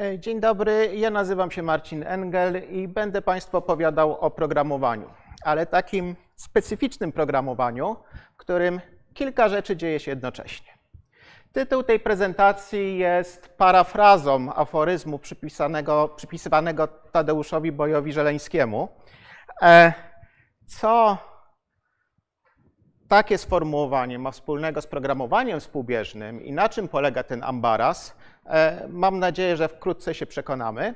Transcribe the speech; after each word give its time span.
E, 0.00 0.18
Dzień 0.18 0.40
dobry, 0.40 0.90
ja 0.94 1.10
nazywam 1.10 1.50
się 1.50 1.62
Marcin 1.62 2.02
Engel 2.06 2.62
i 2.70 2.88
będę 2.88 3.22
Państwu 3.22 3.56
opowiadał 3.56 4.20
o 4.20 4.30
programowaniu, 4.30 5.10
ale 5.44 5.66
takim 5.66 6.16
specyficznym 6.36 7.12
programowaniu, 7.12 7.96
w 8.34 8.36
którym 8.36 8.80
kilka 9.14 9.48
rzeczy 9.48 9.76
dzieje 9.76 10.00
się 10.00 10.10
jednocześnie. 10.10 10.72
Tytuł 11.52 11.82
tej 11.82 12.00
prezentacji 12.00 12.98
jest 12.98 13.48
parafrazą 13.48 14.54
aforyzmu 14.54 15.20
przypisywanego 16.16 16.88
Tadeuszowi 17.12 17.72
Bojowi 17.72 18.12
Żeleńskiemu, 18.12 18.88
e, 19.62 19.92
co 20.66 21.18
takie 23.08 23.38
sformułowanie 23.38 24.18
ma 24.18 24.30
wspólnego 24.30 24.82
z 24.82 24.86
programowaniem 24.86 25.60
współbieżnym 25.60 26.42
i 26.44 26.52
na 26.52 26.68
czym 26.68 26.88
polega 26.88 27.22
ten 27.22 27.44
ambaras, 27.44 28.16
e, 28.46 28.88
mam 28.88 29.18
nadzieję, 29.18 29.56
że 29.56 29.68
wkrótce 29.68 30.14
się 30.14 30.26
przekonamy. 30.26 30.94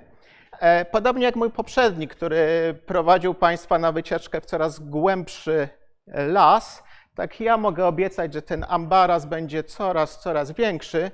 E, 0.61 0.85
Podobnie 0.85 1.25
jak 1.25 1.37
mój 1.37 1.51
poprzednik, 1.51 2.15
który 2.15 2.75
prowadził 2.87 3.35
Państwa 3.35 3.79
na 3.79 3.93
wycieczkę 3.93 4.41
w 4.41 4.45
coraz 4.45 4.79
głębszy 4.79 5.69
las, 6.07 6.83
tak 7.15 7.41
ja 7.41 7.57
mogę 7.57 7.87
obiecać, 7.87 8.35
że 8.35 8.43
ten 8.43 8.67
ambaras 8.69 9.27
będzie 9.27 9.65
coraz, 9.65 10.21
coraz 10.21 10.53
większy, 10.53 11.11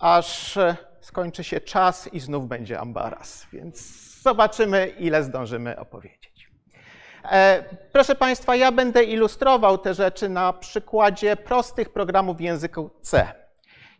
aż 0.00 0.58
skończy 1.00 1.44
się 1.44 1.60
czas 1.60 2.08
i 2.12 2.20
znów 2.20 2.48
będzie 2.48 2.80
ambaras. 2.80 3.46
Więc 3.52 3.76
zobaczymy, 4.22 4.86
ile 4.86 5.22
zdążymy 5.22 5.78
opowiedzieć. 5.78 6.35
E, 7.30 7.64
Proszę 7.92 8.14
Państwa, 8.14 8.56
ja 8.56 8.72
będę 8.72 9.04
ilustrował 9.04 9.78
te 9.78 9.94
rzeczy 9.94 10.28
na 10.28 10.52
przykładzie 10.52 11.36
prostych 11.36 11.90
programów 11.92 12.36
w 12.36 12.40
języku 12.40 12.90
C. 13.02 13.32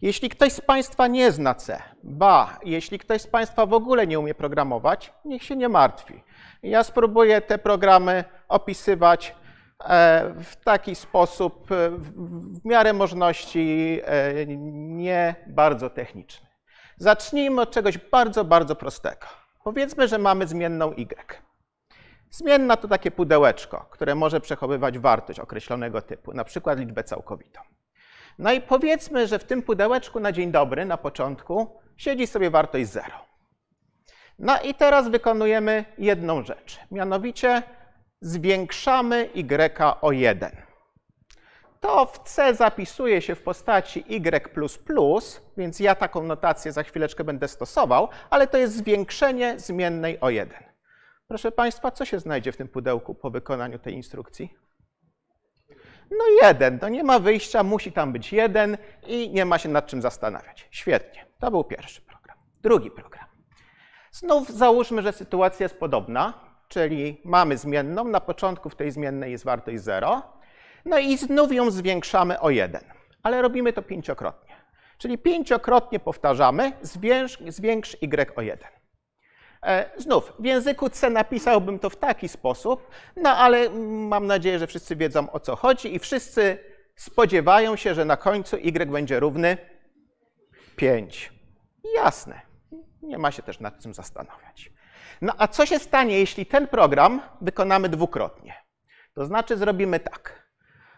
Jeśli 0.03 0.29
ktoś 0.29 0.53
z 0.53 0.61
Państwa 0.61 1.07
nie 1.07 1.33
zna 1.33 1.55
C, 1.55 1.83
ba, 2.03 2.59
jeśli 2.65 2.99
ktoś 2.99 3.23
z 3.23 3.27
Państwa 3.27 3.67
w 3.67 3.73
ogóle 3.73 4.07
nie 4.07 4.19
umie 4.19 4.35
programować, 4.35 5.13
niech 5.25 5.43
się 5.43 5.57
nie 5.57 5.69
martwi. 5.69 6.23
Ja 6.63 6.85
spróbuję 6.85 7.41
te 7.41 7.59
programy 7.59 8.25
opisywać 8.49 9.35
e, 9.81 10.35
w 10.45 10.57
taki 10.65 10.95
sposób, 10.95 11.73
e, 11.73 11.91
w 11.91 12.65
miarę 12.65 12.93
możliwości, 12.93 14.01
nie 14.47 15.35
bardzo 15.47 15.91
techniczny. 15.91 16.47
Zacznijmy 16.97 17.61
od 17.61 17.71
czegoś 17.71 17.99
bardzo, 17.99 18.45
bardzo 18.45 18.77
prostego. 18.77 19.27
Powiedzmy, 19.65 20.09
że 20.09 20.19
mamy 20.19 20.47
zmienną 20.47 20.93
y. 20.93 21.46
Zmienna 22.31 22.77
to 22.77 22.89
takie 22.89 23.11
pudełeczko, 23.11 23.87
które 23.91 24.15
może 24.15 24.41
przechowywać 24.41 24.99
wartość 24.99 25.41
określonego 25.41 26.03
typu, 26.03 26.33
na 26.33 26.45
przykład 26.45 26.79
liczbę 26.79 27.05
całkowitą. 27.05 27.61
No 28.39 28.53
i 28.53 28.61
powiedzmy, 28.61 29.27
że 29.27 29.39
w 29.39 29.45
tym 29.45 29.63
pudełeczku 29.63 30.21
na 30.21 30.33
dzień 30.33 30.53
dobry, 30.53 30.85
na 30.85 30.97
początku, 30.97 31.81
siedzi 31.97 32.27
sobie 32.27 32.51
wartość 32.51 32.87
0. 32.89 33.07
No 34.39 34.61
i 34.61 34.75
teraz 34.75 35.09
wykonujemy 35.09 35.85
jedną 35.99 36.43
rzecz, 36.43 36.79
mianowicie 36.91 37.63
zwiększamy 38.21 39.31
y 39.35 40.01
o 40.01 40.13
1. 40.13 40.51
To 41.81 42.07
w 42.07 42.19
C 42.19 42.55
zapisuje 42.55 43.23
się 43.23 43.35
w 43.35 43.43
postaci 43.43 44.05
y++, 44.09 44.43
więc 45.57 45.81
ja 45.81 45.95
taką 45.95 46.23
notację 46.23 46.73
za 46.73 46.83
chwileczkę 46.83 47.25
będę 47.25 47.49
stosował, 47.49 48.09
ale 48.31 48.47
to 48.47 48.59
jest 48.59 48.77
zwiększenie 48.77 49.61
zmiennej 49.61 50.21
o 50.21 50.31
1. 50.31 50.76
Proszę 51.29 51.53
Państwa, 51.53 51.91
co 51.91 52.05
się 52.05 52.19
znajdzie 52.19 52.53
w 52.53 52.57
tym 52.57 52.69
pudełku 52.69 53.15
po 53.15 53.31
wykonaniu 53.31 53.79
tej 53.79 53.95
instrukcji? 53.95 54.55
No 56.11 56.25
jeden, 56.43 56.79
to 56.79 56.89
nie 56.89 57.05
ma 57.05 57.19
wyjścia, 57.19 57.63
musi 57.63 57.93
tam 57.93 58.13
być 58.13 58.33
jeden 58.33 58.79
i 59.07 59.31
nie 59.31 59.45
ma 59.45 59.59
się 59.59 59.69
nad 59.69 59.87
czym 59.87 60.03
zastanawiać. 60.03 60.69
Świetnie, 60.71 61.27
to 61.39 61.51
był 61.51 61.65
pierwszy 61.65 62.03
program. 62.03 62.37
Drugi 62.63 62.91
program. 62.91 63.27
Znów 64.11 64.51
załóżmy, 64.51 65.03
że 65.03 65.13
sytuacja 65.13 65.65
jest 65.65 65.79
podobna, 65.79 66.35
czyli 66.69 67.21
mamy 67.25 67.57
zmienną, 67.57 68.05
na 68.05 68.21
początku 68.21 68.71
w 68.71 68.77
tej 68.77 68.91
zmiennej 68.91 69.33
jest 69.33 69.45
wartość 69.45 69.83
0, 69.83 70.23
no 70.85 70.99
i 70.99 71.17
znów 71.17 71.53
ją 71.53 71.71
zwiększamy 71.71 72.41
o 72.41 72.51
1, 72.51 72.81
ale 73.23 73.43
robimy 73.43 73.73
to 73.73 73.83
pięciokrotnie. 73.83 74.57
Czyli 74.99 75.19
pięciokrotnie 75.19 76.01
powtarzamy, 76.01 76.73
zwiększ, 76.83 77.39
zwiększ 77.49 77.97
y 78.03 78.35
o 78.37 78.43
1. 78.43 78.69
E, 79.67 79.91
Znów, 79.97 80.33
w 80.39 80.45
języku 80.45 80.91
C 80.91 81.11
napisałbym 81.11 81.79
to 81.79 81.91
w 81.91 81.97
taki 81.97 82.29
sposób, 82.29 82.91
no 83.17 83.31
ale 83.31 83.71
mam 84.09 84.27
nadzieję, 84.27 84.59
że 84.59 84.67
wszyscy 84.67 84.97
wiedzą 84.97 85.31
o 85.31 85.41
co 85.41 85.57
chodzi 85.57 85.95
i 85.95 85.99
wszyscy 85.99 86.59
spodziewają 86.97 87.77
się, 87.77 87.95
że 87.95 88.05
na 88.05 88.17
końcu 88.17 88.57
y 88.57 88.91
będzie 88.91 89.21
równy 89.21 89.57
5. 90.77 91.33
Jasne, 91.97 92.41
nie 93.03 93.19
ma 93.19 93.31
się 93.31 93.43
też 93.43 93.61
nad 93.61 93.83
czym 93.83 93.95
zastanawiać. 93.95 94.73
No 95.23 95.33
a 95.39 95.49
co 95.49 95.67
się 95.67 95.79
stanie, 95.79 96.19
jeśli 96.19 96.47
ten 96.47 96.69
program 96.69 97.23
wykonamy 97.41 97.89
dwukrotnie? 97.89 98.55
To 99.15 99.27
znaczy 99.27 99.57
zrobimy 99.57 100.01
tak. 100.01 100.47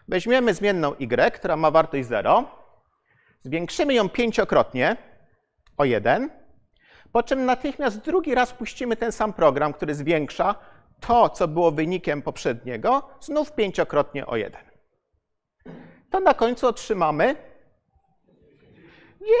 Weźmiemy 0.07 0.53
zmienną 0.53 0.95
y, 0.99 1.31
która 1.31 1.55
ma 1.55 1.71
wartość 1.71 2.07
0, 2.07 2.45
zwiększymy 3.41 3.93
ją 3.93 4.09
pięciokrotnie 4.09 4.97
o 5.77 5.85
1, 5.85 6.38
po 7.11 7.23
czym 7.23 7.45
natychmiast 7.45 7.99
drugi 7.99 8.35
raz 8.35 8.53
puścimy 8.53 8.95
ten 8.95 9.11
sam 9.11 9.33
program, 9.33 9.73
który 9.73 9.95
zwiększa 9.95 10.55
to, 10.99 11.29
co 11.29 11.47
było 11.47 11.71
wynikiem 11.71 12.21
poprzedniego, 12.21 13.09
znów 13.19 13.51
pięciokrotnie 13.51 14.25
o 14.25 14.35
1. 14.35 14.61
To 16.09 16.19
na 16.19 16.33
końcu 16.33 16.67
otrzymamy 16.67 17.35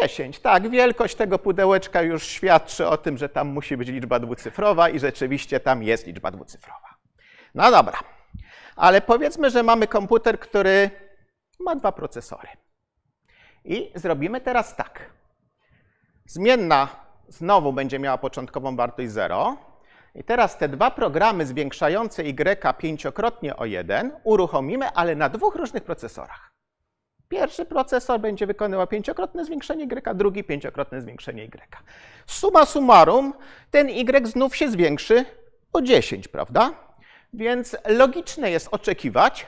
10. 0.01 0.39
Tak, 0.39 0.69
wielkość 0.69 1.15
tego 1.15 1.39
pudełeczka 1.39 2.01
już 2.01 2.27
świadczy 2.27 2.87
o 2.87 2.97
tym, 2.97 3.17
że 3.17 3.29
tam 3.29 3.47
musi 3.47 3.77
być 3.77 3.87
liczba 3.87 4.19
dwucyfrowa 4.19 4.89
i 4.89 4.99
rzeczywiście 4.99 5.59
tam 5.59 5.83
jest 5.83 6.07
liczba 6.07 6.31
dwucyfrowa. 6.31 6.95
No 7.55 7.71
dobra, 7.71 7.99
ale 8.75 9.01
powiedzmy, 9.01 9.49
że 9.49 9.63
mamy 9.63 9.87
komputer, 9.87 10.39
który 10.39 10.89
ma 11.59 11.75
dwa 11.75 11.91
procesory. 11.91 12.47
I 13.65 13.91
zrobimy 13.95 14.41
teraz 14.41 14.75
tak. 14.75 15.13
Zmienna 16.25 16.87
znowu 17.29 17.73
będzie 17.73 17.99
miała 17.99 18.17
początkową 18.17 18.75
wartość 18.75 19.11
0. 19.11 19.57
I 20.15 20.23
teraz 20.23 20.57
te 20.57 20.69
dwa 20.69 20.91
programy 20.91 21.45
zwiększające 21.45 22.23
y 22.23 22.77
pięciokrotnie 22.77 23.55
o 23.55 23.65
1 23.65 24.11
uruchomimy, 24.23 24.91
ale 24.91 25.15
na 25.15 25.29
dwóch 25.29 25.55
różnych 25.55 25.83
procesorach. 25.83 26.51
Pierwszy 27.29 27.65
procesor 27.65 28.19
będzie 28.19 28.47
wykonywał 28.47 28.87
pięciokrotne 28.87 29.45
zwiększenie 29.45 29.83
y, 29.83 30.15
drugi 30.15 30.43
pięciokrotne 30.43 31.01
zwiększenie 31.01 31.43
y. 31.43 31.49
Suma 32.25 32.65
summarum, 32.65 33.33
ten 33.71 33.89
y 33.89 34.27
znów 34.27 34.55
się 34.55 34.71
zwiększy 34.71 35.25
o 35.73 35.81
10, 35.81 36.27
prawda? 36.27 36.71
Więc 37.33 37.77
logiczne 37.87 38.51
jest 38.51 38.67
oczekiwać, 38.71 39.47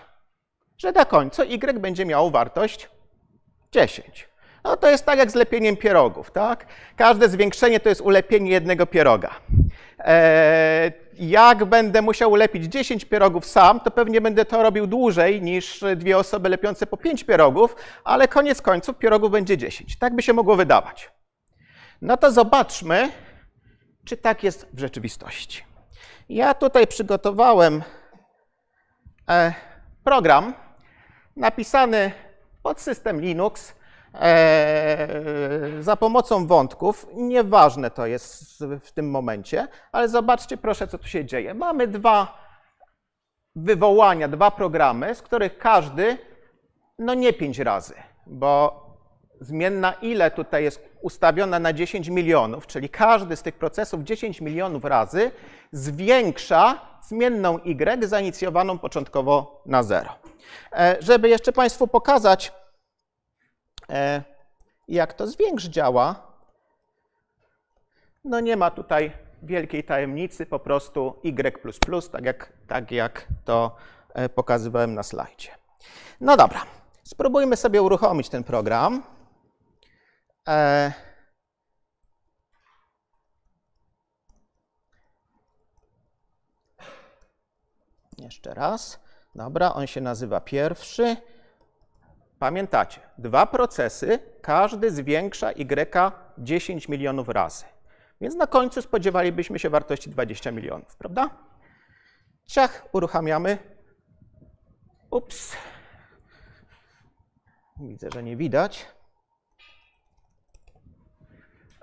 że 0.77 0.91
na 0.91 1.05
końcu 1.05 1.41
y 1.41 1.79
będzie 1.79 2.05
miało 2.05 2.31
wartość 2.31 2.89
10. 3.71 4.30
No 4.63 4.77
to 4.77 4.89
jest 4.89 5.05
tak 5.05 5.19
jak 5.19 5.31
z 5.31 5.35
lepieniem 5.35 5.77
pierogów, 5.77 6.31
tak? 6.31 6.65
Każde 6.95 7.29
zwiększenie 7.29 7.79
to 7.79 7.89
jest 7.89 8.01
ulepienie 8.01 8.51
jednego 8.51 8.85
pieroga. 8.85 9.29
Eee, 9.99 10.91
jak 11.19 11.65
będę 11.65 12.01
musiał 12.01 12.31
ulepić 12.31 12.65
10 12.65 13.05
pierogów 13.05 13.45
sam, 13.45 13.79
to 13.79 13.91
pewnie 13.91 14.21
będę 14.21 14.45
to 14.45 14.63
robił 14.63 14.87
dłużej 14.87 15.41
niż 15.41 15.83
dwie 15.95 16.17
osoby 16.17 16.49
lepiące 16.49 16.87
po 16.87 16.97
5 16.97 17.23
pierogów, 17.23 17.75
ale 18.03 18.27
koniec 18.27 18.61
końców 18.61 18.97
pierogów 18.97 19.31
będzie 19.31 19.57
10. 19.57 19.97
Tak 19.97 20.15
by 20.15 20.21
się 20.21 20.33
mogło 20.33 20.55
wydawać. 20.55 21.11
No 22.01 22.17
to 22.17 22.31
zobaczmy, 22.31 23.11
czy 24.05 24.17
tak 24.17 24.43
jest 24.43 24.67
w 24.73 24.79
rzeczywistości. 24.79 25.63
Ja 26.29 26.53
tutaj 26.53 26.87
przygotowałem 26.87 27.83
e, 29.29 29.53
program 30.03 30.53
napisany 31.35 32.11
pod 32.63 32.81
system 32.81 33.21
Linux 33.21 33.73
e, 34.13 35.07
za 35.79 35.95
pomocą 35.95 36.47
wątków. 36.47 37.07
Nieważne 37.13 37.91
to 37.91 38.05
jest 38.05 38.63
w 38.81 38.91
tym 38.91 39.09
momencie, 39.09 39.67
ale 39.91 40.09
zobaczcie 40.09 40.57
proszę, 40.57 40.87
co 40.87 40.97
tu 40.97 41.07
się 41.07 41.25
dzieje. 41.25 41.53
Mamy 41.53 41.87
dwa 41.87 42.41
wywołania, 43.55 44.27
dwa 44.27 44.51
programy, 44.51 45.15
z 45.15 45.21
których 45.21 45.57
każdy, 45.57 46.17
no 46.99 47.13
nie 47.13 47.33
pięć 47.33 47.59
razy, 47.59 47.93
bo 48.27 48.81
zmienna 49.41 49.93
ile 49.93 50.31
tutaj 50.31 50.63
jest 50.63 50.89
ustawiona 51.01 51.59
na 51.59 51.73
10 51.73 52.09
milionów, 52.09 52.67
czyli 52.67 52.89
każdy 52.89 53.35
z 53.35 53.41
tych 53.41 53.55
procesów 53.55 54.03
10 54.03 54.41
milionów 54.41 54.85
razy 54.85 55.31
zwiększa 55.71 56.81
zmienną 57.01 57.59
y 57.65 58.07
zainicjowaną 58.07 58.79
początkowo 58.79 59.61
na 59.65 59.83
0. 59.83 60.09
E, 60.71 60.97
Żeby 60.99 61.29
jeszcze 61.29 61.51
Państwu 61.51 61.87
pokazać, 61.87 62.53
E, 63.91 64.23
jak 64.87 65.13
to 65.13 65.27
zwiększ 65.27 65.65
działa? 65.65 66.31
No 68.23 68.39
nie 68.39 68.57
ma 68.57 68.71
tutaj 68.71 69.11
wielkiej 69.43 69.83
tajemnicy, 69.83 70.45
po 70.45 70.59
prostu 70.59 71.19
Y++, 71.23 71.61
tak 72.11 72.25
jak, 72.25 72.53
tak 72.67 72.91
jak 72.91 73.27
to 73.45 73.75
e, 74.13 74.29
pokazywałem 74.29 74.93
na 74.93 75.03
slajdzie. 75.03 75.49
No 76.21 76.37
dobra, 76.37 76.61
spróbujmy 77.03 77.57
sobie 77.57 77.81
uruchomić 77.81 78.29
ten 78.29 78.43
program. 78.43 79.03
E, 80.47 80.93
jeszcze 88.17 88.53
raz. 88.53 88.99
Dobra, 89.35 89.73
on 89.73 89.87
się 89.87 90.01
nazywa 90.01 90.41
pierwszy. 90.41 91.17
Pamiętacie, 92.41 93.01
dwa 93.17 93.45
procesy, 93.45 94.19
każdy 94.41 94.91
zwiększa 94.91 95.51
Y 95.51 96.11
10 96.37 96.89
milionów 96.89 97.29
razy. 97.29 97.65
Więc 98.21 98.35
na 98.35 98.47
końcu 98.47 98.81
spodziewalibyśmy 98.81 99.59
się 99.59 99.69
wartości 99.69 100.09
20 100.09 100.51
milionów, 100.51 100.95
prawda? 100.95 101.29
Ciach, 102.45 102.87
uruchamiamy. 102.91 103.57
Ups. 105.11 105.57
Widzę, 107.79 108.09
że 108.13 108.23
nie 108.23 108.37
widać. 108.37 108.87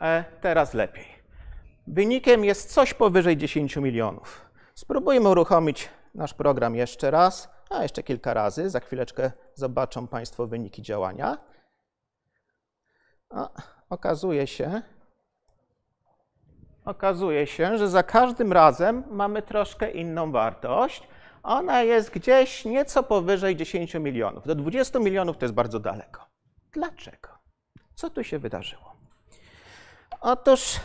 E, 0.00 0.24
teraz 0.40 0.74
lepiej. 0.74 1.06
Wynikiem 1.86 2.44
jest 2.44 2.72
coś 2.72 2.94
powyżej 2.94 3.36
10 3.36 3.76
milionów. 3.76 4.50
Spróbujmy 4.74 5.28
uruchomić 5.28 5.88
nasz 6.14 6.34
program 6.34 6.74
jeszcze 6.74 7.10
raz, 7.10 7.57
a 7.70 7.82
jeszcze 7.82 8.02
kilka 8.02 8.34
razy. 8.34 8.70
Za 8.70 8.80
chwileczkę 8.80 9.32
zobaczą 9.54 10.06
Państwo 10.06 10.46
wyniki 10.46 10.82
działania. 10.82 11.38
A, 13.30 13.48
okazuje 13.90 14.46
się, 14.46 14.82
okazuje 16.84 17.46
się, 17.46 17.78
że 17.78 17.88
za 17.88 18.02
każdym 18.02 18.52
razem 18.52 19.04
mamy 19.10 19.42
troszkę 19.42 19.90
inną 19.90 20.32
wartość. 20.32 21.08
Ona 21.42 21.82
jest 21.82 22.10
gdzieś 22.10 22.64
nieco 22.64 23.02
powyżej 23.02 23.56
10 23.56 23.94
milionów. 23.94 24.46
Do 24.46 24.54
20 24.54 24.98
milionów 24.98 25.38
to 25.38 25.44
jest 25.44 25.54
bardzo 25.54 25.80
daleko. 25.80 26.26
Dlaczego? 26.72 27.28
Co 27.94 28.10
tu 28.10 28.24
się 28.24 28.38
wydarzyło? 28.38 28.96
Otóż, 30.20 30.80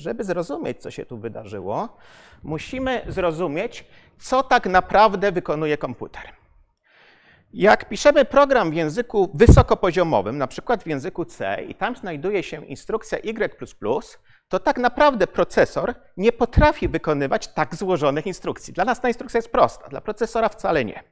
żeby 0.00 0.24
zrozumieć, 0.24 0.82
co 0.82 0.90
się 0.90 1.06
tu 1.06 1.18
wydarzyło, 1.18 1.96
musimy 2.42 3.02
zrozumieć, 3.08 3.84
co 4.18 4.42
tak 4.42 4.66
naprawdę 4.66 5.32
wykonuje 5.32 5.78
komputer. 5.78 6.22
Jak 7.52 7.88
piszemy 7.88 8.24
program 8.24 8.70
w 8.70 8.74
języku 8.74 9.30
wysokopoziomowym, 9.34 10.38
na 10.38 10.46
przykład 10.46 10.82
w 10.82 10.86
języku 10.86 11.24
C, 11.24 11.62
i 11.68 11.74
tam 11.74 11.96
znajduje 11.96 12.42
się 12.42 12.66
instrukcja 12.66 13.18
Y, 13.18 14.18
to 14.48 14.58
tak 14.60 14.78
naprawdę 14.78 15.26
procesor 15.26 15.94
nie 16.16 16.32
potrafi 16.32 16.88
wykonywać 16.88 17.48
tak 17.48 17.74
złożonych 17.74 18.26
instrukcji. 18.26 18.74
Dla 18.74 18.84
nas 18.84 19.00
ta 19.00 19.08
instrukcja 19.08 19.38
jest 19.38 19.52
prosta, 19.52 19.88
dla 19.88 20.00
procesora 20.00 20.48
wcale 20.48 20.84
nie. 20.84 21.02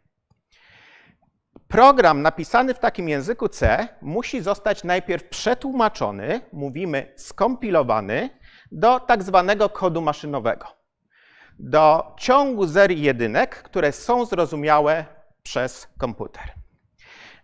Program 1.68 2.22
napisany 2.22 2.74
w 2.74 2.78
takim 2.78 3.08
języku 3.08 3.48
C 3.48 3.88
musi 4.02 4.40
zostać 4.40 4.84
najpierw 4.84 5.24
przetłumaczony, 5.24 6.40
mówimy 6.52 7.12
skompilowany, 7.16 8.30
do 8.72 9.00
tak 9.00 9.22
zwanego 9.22 9.68
kodu 9.68 10.00
maszynowego. 10.00 10.66
Do 11.58 12.14
ciągu 12.18 12.66
zer 12.66 12.90
i 12.90 13.00
jedynek, 13.00 13.62
które 13.62 13.92
są 13.92 14.24
zrozumiałe 14.24 15.04
przez 15.42 15.88
komputer. 15.98 16.52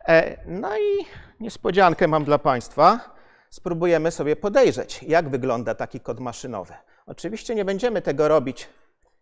E, 0.09 0.45
no 0.47 0.79
i 0.79 1.07
niespodziankę 1.41 2.09
mam 2.09 2.25
dla 2.25 2.39
Państwa. 2.39 3.15
Spróbujemy 3.51 4.11
sobie 4.11 4.37
podejrzeć, 4.37 5.03
jak 5.03 5.29
wygląda 5.29 5.75
taki 5.75 6.01
kod 6.01 6.21
maszynowy. 6.21 6.75
Oczywiście 7.07 7.55
nie 7.55 7.65
będziemy 7.65 8.03
tego 8.03 8.29
robić, 8.29 8.69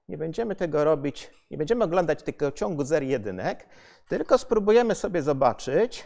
nie 0.09 0.19
będziemy 0.19 0.57
tego 0.57 0.85
robić, 0.85 1.31
nie 1.51 1.59
będziemy 1.59 1.85
oglądać 1.85 2.23
tego 2.23 2.53
ciągu 2.53 2.85
zer 2.85 3.03
jedynek, 3.03 3.67
tylko 4.09 4.39
spróbujemy 4.39 4.95
sobie 4.95 5.23
zobaczyć, 5.23 6.05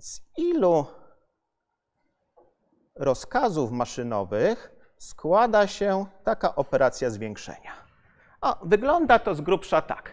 z 0.00 0.20
ilu 0.36 0.86
rozkazów 2.96 3.70
maszynowych 3.70 4.73
składa 4.98 5.66
się 5.66 6.06
taka 6.24 6.54
operacja 6.54 7.10
zwiększenia. 7.10 7.72
O, 8.40 8.56
wygląda 8.62 9.18
to 9.18 9.34
z 9.34 9.40
grubsza 9.40 9.82
tak. 9.82 10.12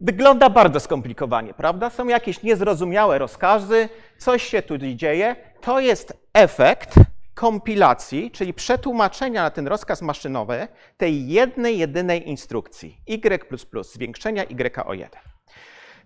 Wygląda 0.00 0.50
bardzo 0.50 0.80
skomplikowanie, 0.80 1.54
prawda? 1.54 1.90
Są 1.90 2.08
jakieś 2.08 2.42
niezrozumiałe 2.42 3.18
rozkazy, 3.18 3.88
coś 4.18 4.42
się 4.42 4.62
tu 4.62 4.78
dzieje. 4.78 5.36
To 5.60 5.80
jest 5.80 6.12
efekt 6.34 6.94
kompilacji, 7.34 8.30
czyli 8.30 8.54
przetłumaczenia 8.54 9.42
na 9.42 9.50
ten 9.50 9.68
rozkaz 9.68 10.02
maszynowy 10.02 10.68
tej 10.96 11.28
jednej, 11.28 11.78
jedynej 11.78 12.28
instrukcji 12.28 13.00
y++, 13.10 13.82
zwiększenia 13.82 14.44
y 14.44 14.84
o 14.86 14.94
1. 14.94 15.20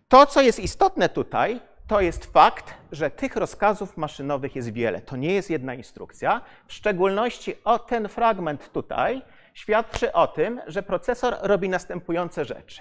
To, 0.08 0.26
co 0.26 0.42
jest 0.42 0.58
istotne 0.60 1.08
tutaj, 1.08 1.60
to 1.86 2.00
jest 2.00 2.24
fakt, 2.32 2.74
że 2.92 3.10
tych 3.10 3.36
rozkazów 3.36 3.96
maszynowych 3.96 4.56
jest 4.56 4.72
wiele. 4.72 5.00
To 5.00 5.16
nie 5.16 5.34
jest 5.34 5.50
jedna 5.50 5.74
instrukcja. 5.74 6.40
W 6.66 6.72
szczególności 6.72 7.54
o 7.64 7.78
ten 7.78 8.08
fragment 8.08 8.72
tutaj 8.72 9.22
świadczy 9.54 10.12
o 10.12 10.26
tym, 10.26 10.60
że 10.66 10.82
procesor 10.82 11.36
robi 11.42 11.68
następujące 11.68 12.44
rzeczy. 12.44 12.80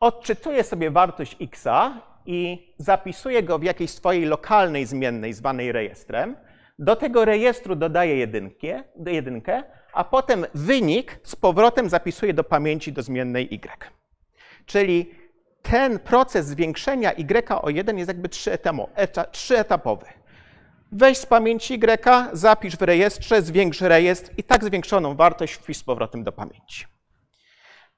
Odczytuje 0.00 0.64
sobie 0.64 0.90
wartość 0.90 1.36
x 1.40 1.64
i 2.26 2.68
zapisuje 2.78 3.42
go 3.42 3.58
w 3.58 3.62
jakiejś 3.62 3.90
swojej 3.90 4.24
lokalnej 4.24 4.86
zmiennej 4.86 5.32
zwanej 5.32 5.72
rejestrem. 5.72 6.36
Do 6.78 6.96
tego 6.96 7.24
rejestru 7.24 7.76
dodaje 7.76 8.16
jedynkę, 8.16 8.84
jedynkę, 9.06 9.62
a 9.92 10.04
potem 10.04 10.46
wynik 10.54 11.20
z 11.22 11.36
powrotem 11.36 11.88
zapisuje 11.88 12.34
do 12.34 12.44
pamięci 12.44 12.92
do 12.92 13.02
zmiennej 13.02 13.54
y. 13.54 13.90
Czyli 14.66 15.21
ten 15.62 15.98
proces 15.98 16.46
zwiększenia 16.46 17.12
y 17.12 17.62
o 17.62 17.70
1 17.70 17.98
jest 17.98 18.08
jakby 18.08 18.28
trzyetapowy. 19.32 20.06
Weź 20.92 21.18
z 21.18 21.26
pamięci 21.26 21.74
y, 21.74 21.78
zapisz 22.32 22.76
w 22.76 22.82
rejestrze, 22.82 23.42
zwiększ 23.42 23.80
rejestr 23.80 24.30
i 24.36 24.44
tak 24.44 24.64
zwiększoną 24.64 25.16
wartość 25.16 25.54
wpisz 25.54 25.76
z 25.76 25.84
powrotem 25.84 26.24
do 26.24 26.32
pamięci. 26.32 26.86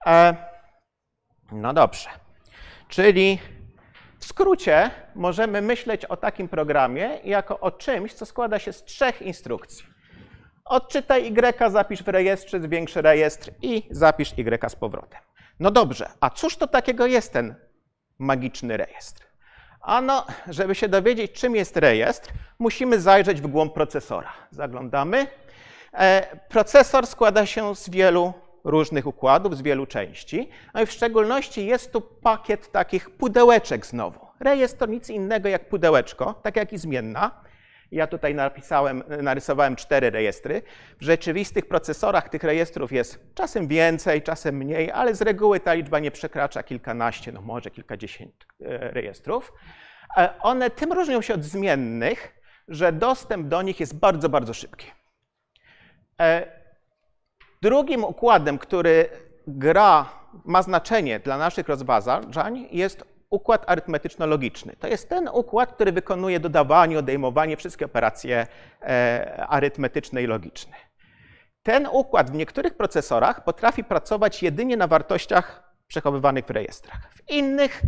E, 0.06 0.36
no 1.52 1.72
dobrze. 1.72 2.08
Czyli 2.88 3.38
w 4.18 4.24
skrócie 4.24 4.90
możemy 5.14 5.62
myśleć 5.62 6.04
o 6.04 6.16
takim 6.16 6.48
programie 6.48 7.18
jako 7.24 7.60
o 7.60 7.70
czymś, 7.70 8.14
co 8.14 8.26
składa 8.26 8.58
się 8.58 8.72
z 8.72 8.84
trzech 8.84 9.22
instrukcji. 9.22 9.86
Odczytaj 10.64 11.34
y, 11.66 11.70
zapisz 11.70 12.02
w 12.02 12.08
rejestrze, 12.08 12.60
zwiększ 12.60 12.96
rejestr 12.96 13.50
i 13.62 13.88
zapisz 13.90 14.32
y 14.38 14.70
z 14.70 14.76
powrotem. 14.76 15.20
No 15.60 15.70
dobrze, 15.70 16.08
a 16.20 16.30
cóż 16.30 16.56
to 16.56 16.66
takiego 16.66 17.06
jest 17.06 17.32
ten 17.32 17.54
magiczny 18.18 18.76
rejestr? 18.76 19.26
Ano, 19.80 20.26
żeby 20.48 20.74
się 20.74 20.88
dowiedzieć, 20.88 21.32
czym 21.32 21.56
jest 21.56 21.76
rejestr, 21.76 22.32
musimy 22.58 23.00
zajrzeć 23.00 23.40
w 23.40 23.46
głąb 23.46 23.74
procesora. 23.74 24.32
Zaglądamy. 24.50 25.26
E, 25.92 26.36
procesor 26.48 27.06
składa 27.06 27.46
się 27.46 27.76
z 27.76 27.90
wielu 27.90 28.32
różnych 28.64 29.06
układów, 29.06 29.56
z 29.56 29.62
wielu 29.62 29.86
części. 29.86 30.48
No 30.74 30.82
i 30.82 30.86
w 30.86 30.92
szczególności 30.92 31.66
jest 31.66 31.92
tu 31.92 32.00
pakiet 32.00 32.72
takich 32.72 33.10
pudełeczek 33.10 33.86
znowu. 33.86 34.20
Rejestr 34.40 34.78
to 34.78 34.86
nic 34.86 35.10
innego 35.10 35.48
jak 35.48 35.68
pudełeczko, 35.68 36.34
tak 36.42 36.56
jak 36.56 36.72
i 36.72 36.78
zmienna. 36.78 37.30
Ja 37.92 38.06
tutaj 38.06 38.34
napisałem, 38.34 39.02
narysowałem 39.22 39.76
cztery 39.76 40.10
rejestry. 40.10 40.62
W 41.00 41.04
rzeczywistych 41.04 41.68
procesorach 41.68 42.28
tych 42.28 42.44
rejestrów 42.44 42.92
jest 42.92 43.34
czasem 43.34 43.68
więcej, 43.68 44.22
czasem 44.22 44.56
mniej, 44.56 44.90
ale 44.90 45.14
z 45.14 45.22
reguły 45.22 45.60
ta 45.60 45.74
liczba 45.74 45.98
nie 45.98 46.10
przekracza 46.10 46.62
kilkanaście, 46.62 47.32
no 47.32 47.42
może 47.42 47.70
kilkadziesiąt 47.70 48.46
e, 48.60 48.78
rejestrów. 48.78 49.52
E, 50.16 50.34
one 50.40 50.70
tym 50.70 50.92
różnią 50.92 51.22
się 51.22 51.34
od 51.34 51.44
zmiennych, 51.44 52.40
że 52.68 52.92
dostęp 52.92 53.48
do 53.48 53.62
nich 53.62 53.80
jest 53.80 53.98
bardzo, 53.98 54.28
bardzo 54.28 54.54
szybki. 54.54 54.90
E, 56.20 56.46
drugim 57.62 58.04
układem, 58.04 58.58
który 58.58 59.08
gra 59.46 60.24
ma 60.44 60.62
znaczenie 60.62 61.20
dla 61.20 61.38
naszych 61.38 61.68
rozważań, 61.68 62.68
jest 62.70 63.13
układ 63.34 63.64
arytmetyczno-logiczny. 63.70 64.76
To 64.76 64.88
jest 64.88 65.08
ten 65.08 65.28
układ, 65.28 65.72
który 65.72 65.92
wykonuje 65.92 66.40
dodawanie, 66.40 66.98
odejmowanie, 66.98 67.56
wszystkie 67.56 67.84
operacje 67.84 68.46
e, 68.82 69.46
arytmetyczne 69.48 70.22
i 70.22 70.26
logiczne. 70.26 70.76
Ten 71.62 71.88
układ 71.92 72.30
w 72.30 72.34
niektórych 72.34 72.74
procesorach 72.74 73.44
potrafi 73.44 73.84
pracować 73.84 74.42
jedynie 74.42 74.76
na 74.76 74.86
wartościach 74.86 75.72
przechowywanych 75.86 76.44
w 76.44 76.50
rejestrach. 76.50 77.10
W 77.14 77.30
innych 77.30 77.82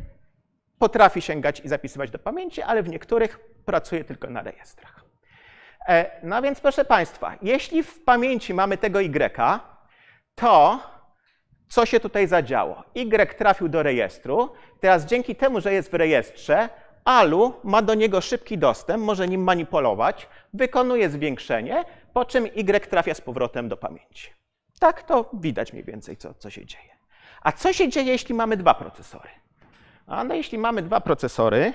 potrafi 0.79 1.23
sięgać 1.23 1.61
i 1.61 1.69
zapisywać 1.69 2.11
do 2.11 2.19
pamięci, 2.19 2.63
ale 2.63 2.83
w 2.83 2.89
niektórych 2.89 3.39
pracuje 3.65 4.05
tylko 4.05 4.31
na 4.31 4.43
rejestrach. 4.43 5.05
E, 5.89 6.11
no 6.23 6.43
więc 6.43 6.61
proszę 6.61 6.85
Państwa, 6.85 7.37
jeśli 7.43 7.83
w 7.83 8.05
pamięci 8.05 8.55
mamy 8.55 8.79
tego 8.79 9.01
Y, 9.01 9.61
to 10.35 10.81
co 11.69 11.87
się 11.87 12.01
tutaj 12.01 12.27
zadziało? 12.27 12.85
Y 12.95 13.37
trafił 13.39 13.69
do 13.69 13.83
rejestru. 13.83 14.53
Teraz 14.81 15.05
dzięki 15.05 15.37
temu, 15.37 15.61
że 15.61 15.73
jest 15.73 15.91
w 15.91 15.95
rejestrze, 15.95 16.69
ALU 17.05 17.55
ma 17.65 17.83
do 17.83 17.95
niego 17.95 18.21
szybki 18.21 18.59
dostęp, 18.59 19.05
może 19.05 19.29
nim 19.29 19.43
manipulować, 19.43 20.29
wykonuje 20.55 21.11
zwiększenie, 21.11 21.85
po 22.13 22.25
czym 22.25 22.47
Y 22.47 22.87
trafia 22.91 23.15
z 23.15 23.21
powrotem 23.21 23.69
do 23.69 23.77
pamięci. 23.77 24.31
Tak 24.79 25.03
to 25.03 25.31
widać 25.33 25.73
mniej 25.73 25.85
więcej, 25.85 26.17
co, 26.17 26.35
co 26.35 26.51
się 26.51 26.67
dzieje. 26.67 26.97
A 27.43 27.53
co 27.53 27.73
się 27.73 27.89
dzieje, 27.89 28.13
jeśli 28.13 28.35
mamy 28.35 28.57
dwa 28.57 28.75
procesory? 28.75 29.29
A 30.07 30.25
no 30.25 30.35
jeśli 30.35 30.59
mamy 30.59 30.83
dwa 30.83 31.01
procesory, 31.01 31.73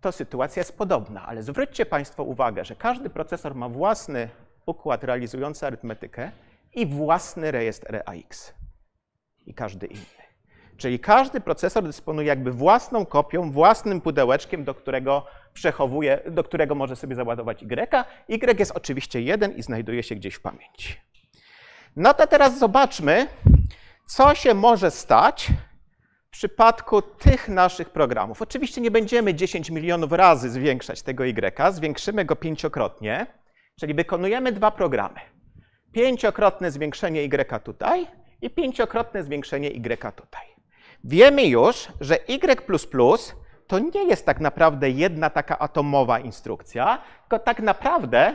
to 0.00 0.12
sytuacja 0.12 0.60
jest 0.60 0.78
podobna, 0.78 1.26
ale 1.26 1.42
zwróćcie 1.42 1.86
Państwo 1.86 2.22
uwagę, 2.22 2.64
że 2.64 2.76
każdy 2.76 3.10
procesor 3.10 3.54
ma 3.54 3.68
własny 3.68 4.28
układ 4.68 5.04
realizujący 5.04 5.66
arytmetykę 5.66 6.30
i 6.74 6.86
własny 6.86 7.50
rejestr 7.50 7.86
RAX. 7.90 8.54
I 9.46 9.54
każdy 9.54 9.86
inny. 9.86 10.28
Czyli 10.76 10.98
każdy 10.98 11.40
procesor 11.40 11.84
dysponuje 11.84 12.28
jakby 12.28 12.52
własną 12.52 13.06
kopią, 13.06 13.50
własnym 13.50 14.00
pudełeczkiem, 14.00 14.64
do 14.64 14.74
którego 14.74 15.26
przechowuje, 15.52 16.20
do 16.30 16.44
którego 16.44 16.74
może 16.74 16.96
sobie 16.96 17.14
załadować 17.14 17.62
Y. 17.62 18.08
Y 18.28 18.58
jest 18.58 18.72
oczywiście 18.72 19.20
jeden 19.20 19.56
i 19.56 19.62
znajduje 19.62 20.02
się 20.02 20.14
gdzieś 20.14 20.34
w 20.34 20.40
pamięci. 20.40 20.96
No 21.96 22.14
to 22.14 22.26
teraz 22.26 22.58
zobaczmy, 22.58 23.26
co 24.06 24.34
się 24.34 24.54
może 24.54 24.90
stać 24.90 25.48
w 26.28 26.30
przypadku 26.30 27.02
tych 27.02 27.48
naszych 27.48 27.90
programów. 27.90 28.42
Oczywiście 28.42 28.80
nie 28.80 28.90
będziemy 28.90 29.34
10 29.34 29.70
milionów 29.70 30.12
razy 30.12 30.50
zwiększać 30.50 31.02
tego 31.02 31.26
Y, 31.26 31.72
zwiększymy 31.72 32.24
go 32.24 32.36
pięciokrotnie, 32.36 33.26
czyli 33.80 33.94
wykonujemy 33.94 34.52
dwa 34.52 34.70
programy. 34.70 35.20
Pięciokrotne 35.92 36.70
zwiększenie 36.70 37.22
Y 37.22 37.62
tutaj 37.64 38.06
i 38.42 38.50
pięciokrotne 38.50 39.24
zwiększenie 39.24 39.70
Y 39.70 40.12
tutaj. 40.16 40.46
Wiemy 41.04 41.46
już, 41.46 41.88
że 42.00 42.16
Y 42.28 42.66
to 43.66 43.78
nie 43.78 44.04
jest 44.04 44.26
tak 44.26 44.40
naprawdę 44.40 44.90
jedna 44.90 45.30
taka 45.30 45.58
atomowa 45.58 46.18
instrukcja, 46.18 47.02
tylko 47.20 47.44
tak 47.44 47.60
naprawdę 47.60 48.34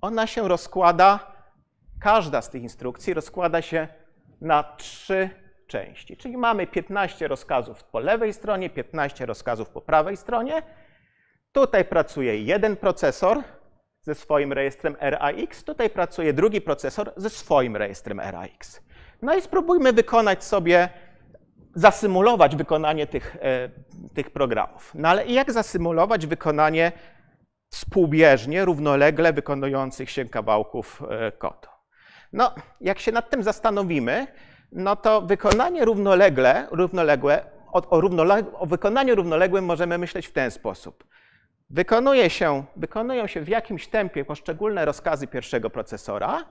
ona 0.00 0.26
się 0.26 0.48
rozkłada, 0.48 1.32
każda 2.00 2.42
z 2.42 2.50
tych 2.50 2.62
instrukcji 2.62 3.14
rozkłada 3.14 3.62
się 3.62 3.88
na 4.40 4.62
trzy 4.76 5.30
części. 5.66 6.16
Czyli 6.16 6.36
mamy 6.36 6.66
15 6.66 7.28
rozkazów 7.28 7.84
po 7.84 7.98
lewej 7.98 8.32
stronie, 8.32 8.70
15 8.70 9.26
rozkazów 9.26 9.68
po 9.68 9.80
prawej 9.80 10.16
stronie. 10.16 10.62
Tutaj 11.52 11.84
pracuje 11.84 12.42
jeden 12.42 12.76
procesor 12.76 13.42
ze 14.06 14.14
swoim 14.14 14.52
rejestrem 14.52 14.96
RAX, 15.00 15.64
tutaj 15.64 15.90
pracuje 15.90 16.32
drugi 16.32 16.60
procesor 16.60 17.12
ze 17.16 17.30
swoim 17.30 17.76
rejestrem 17.76 18.20
RAX. 18.20 18.80
No 19.22 19.34
i 19.34 19.42
spróbujmy 19.42 19.92
wykonać 19.92 20.44
sobie, 20.44 20.88
zasymulować 21.74 22.56
wykonanie 22.56 23.06
tych, 23.06 23.36
e, 23.40 23.70
tych 24.14 24.30
programów. 24.30 24.92
No 24.94 25.08
ale 25.08 25.26
jak 25.26 25.52
zasymulować 25.52 26.26
wykonanie 26.26 26.92
współbieżnie, 27.70 28.64
równolegle 28.64 29.32
wykonujących 29.32 30.10
się 30.10 30.24
kawałków 30.24 31.02
e, 31.10 31.32
kodu? 31.32 31.68
No, 32.32 32.54
jak 32.80 32.98
się 32.98 33.12
nad 33.12 33.30
tym 33.30 33.42
zastanowimy, 33.42 34.26
no 34.72 34.96
to 34.96 35.22
wykonanie 35.22 35.84
równolegle, 35.84 36.68
równoległe, 36.70 37.44
o, 37.72 37.90
o, 37.90 38.00
równoleg 38.00 38.46
o 38.52 38.66
wykonaniu 38.66 39.14
równoległym 39.14 39.64
możemy 39.64 39.98
myśleć 39.98 40.26
w 40.26 40.32
ten 40.32 40.50
sposób. 40.50 41.04
Wykonuje 41.70 42.30
się, 42.30 42.64
wykonują 42.76 43.26
się 43.26 43.40
w 43.40 43.48
jakimś 43.48 43.88
tempie 43.88 44.24
poszczególne 44.24 44.84
rozkazy 44.84 45.26
pierwszego 45.26 45.70
procesora, 45.70 46.44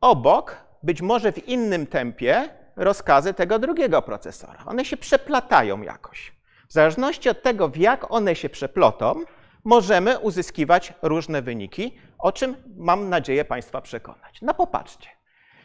obok, 0.00 0.56
być 0.82 1.02
może 1.02 1.32
w 1.32 1.48
innym 1.48 1.86
tempie, 1.86 2.48
rozkazy 2.76 3.34
tego 3.34 3.58
drugiego 3.58 4.02
procesora. 4.02 4.64
One 4.66 4.84
się 4.84 4.96
przeplatają 4.96 5.82
jakoś. 5.82 6.32
W 6.68 6.72
zależności 6.72 7.28
od 7.28 7.42
tego, 7.42 7.68
w 7.68 7.76
jak 7.76 8.10
one 8.10 8.36
się 8.36 8.48
przeplotą, 8.48 9.24
możemy 9.64 10.18
uzyskiwać 10.18 10.92
różne 11.02 11.42
wyniki, 11.42 11.98
o 12.18 12.32
czym 12.32 12.56
mam 12.76 13.08
nadzieję 13.08 13.44
Państwa 13.44 13.80
przekonać. 13.80 14.38
No 14.42 14.54
popatrzcie. 14.54 15.08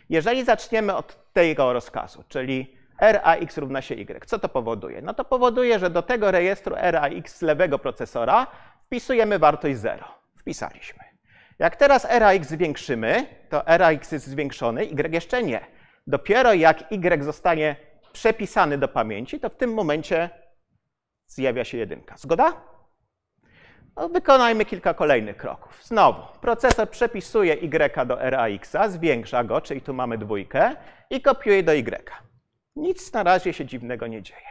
Jeżeli 0.09 0.45
zaczniemy 0.45 0.95
od 0.95 1.33
tego 1.33 1.73
rozkazu, 1.73 2.23
czyli 2.27 2.77
RAX 3.01 3.57
równa 3.57 3.81
się 3.81 3.95
Y, 3.95 4.25
co 4.25 4.39
to 4.39 4.49
powoduje? 4.49 5.01
No 5.01 5.13
to 5.13 5.25
powoduje, 5.25 5.79
że 5.79 5.89
do 5.89 6.01
tego 6.01 6.31
rejestru 6.31 6.75
RAX 6.77 7.37
z 7.37 7.41
lewego 7.41 7.79
procesora 7.79 8.47
wpisujemy 8.85 9.39
wartość 9.39 9.77
0. 9.77 10.05
Wpisaliśmy. 10.37 11.03
Jak 11.59 11.75
teraz 11.75 12.05
RAX 12.05 12.47
zwiększymy, 12.47 13.25
to 13.49 13.63
RAX 13.65 14.11
jest 14.11 14.27
zwiększony, 14.27 14.83
Y 14.83 15.13
jeszcze 15.13 15.43
nie. 15.43 15.61
Dopiero 16.07 16.53
jak 16.53 16.91
Y 16.91 17.23
zostanie 17.23 17.75
przepisany 18.13 18.77
do 18.77 18.87
pamięci, 18.87 19.39
to 19.39 19.49
w 19.49 19.55
tym 19.55 19.73
momencie 19.73 20.29
zjawia 21.27 21.63
się 21.63 21.77
jedynka. 21.77 22.17
Zgoda? 22.17 22.53
No, 23.95 24.09
wykonajmy 24.09 24.65
kilka 24.65 24.93
kolejnych 24.93 25.37
kroków. 25.37 25.83
Znowu, 25.83 26.21
procesor 26.41 26.89
przepisuje 26.89 27.53
Y 27.53 28.05
do 28.05 28.17
RAX, 28.19 28.75
zwiększa 28.87 29.43
go, 29.43 29.61
czyli 29.61 29.81
tu 29.81 29.93
mamy 29.93 30.17
dwójkę, 30.17 30.75
i 31.09 31.21
kopiuje 31.21 31.63
do 31.63 31.73
Y. 31.73 32.11
Nic 32.75 33.13
na 33.13 33.23
razie 33.23 33.53
się 33.53 33.65
dziwnego 33.65 34.07
nie 34.07 34.21
dzieje. 34.21 34.47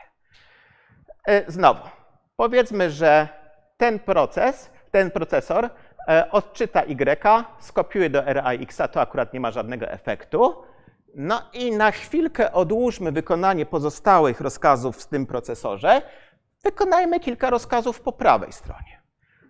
E, 1.27 1.53
znowu, 1.53 1.89
powiedzmy, 2.37 2.91
że 2.91 3.29
ten 3.77 3.99
proces, 3.99 4.71
ten 4.91 5.11
procesor 5.11 5.71
e, 6.09 6.31
odczyta 6.31 6.83
Y, 6.83 7.45
skopiuje 7.61 8.11
do 8.11 8.23
RAX, 8.27 8.77
to 8.93 9.00
akurat 9.00 9.33
nie 9.33 9.41
ma 9.41 9.50
żadnego 9.50 9.87
efektu. 9.87 10.62
No 11.15 11.43
i 11.53 11.73
na 11.73 11.91
chwilkę 11.91 12.53
odłóżmy 12.53 13.12
wykonanie 13.12 13.67
pozostałych 13.67 14.41
rozkazów 14.41 14.97
w 14.97 15.07
tym 15.07 15.27
procesorze. 15.27 16.03
Wykonajmy 16.65 17.21
kilka 17.21 17.50
rozkazów 17.50 18.00
po 18.00 18.12
prawej 18.12 18.53
stronie. 18.53 19.00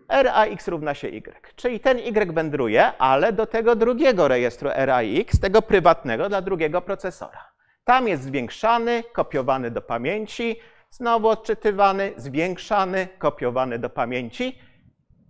RAX 0.09 0.69
równa 0.69 0.95
się 0.95 1.09
Y. 1.09 1.57
Czyli 1.57 1.81
ten 1.81 1.99
Y 1.99 2.33
wędruje, 2.33 2.97
ale 2.97 3.33
do 3.33 3.47
tego 3.47 3.77
drugiego 3.77 4.29
rejestru 4.29 4.71
RAX, 4.75 5.41
tego 5.41 5.63
prywatnego 5.63 6.29
dla 6.29 6.43
drugiego 6.43 6.83
procesora. 6.83 7.50
Tam 7.91 8.09
jest 8.09 8.23
zwiększany, 8.23 9.05
kopiowany 9.13 9.71
do 9.71 9.83
pamięci, 9.83 10.61
znowu 10.91 11.29
odczytywany, 11.29 12.13
zwiększany, 12.17 13.09
kopiowany 13.19 13.79
do 13.79 13.91
pamięci 13.91 14.59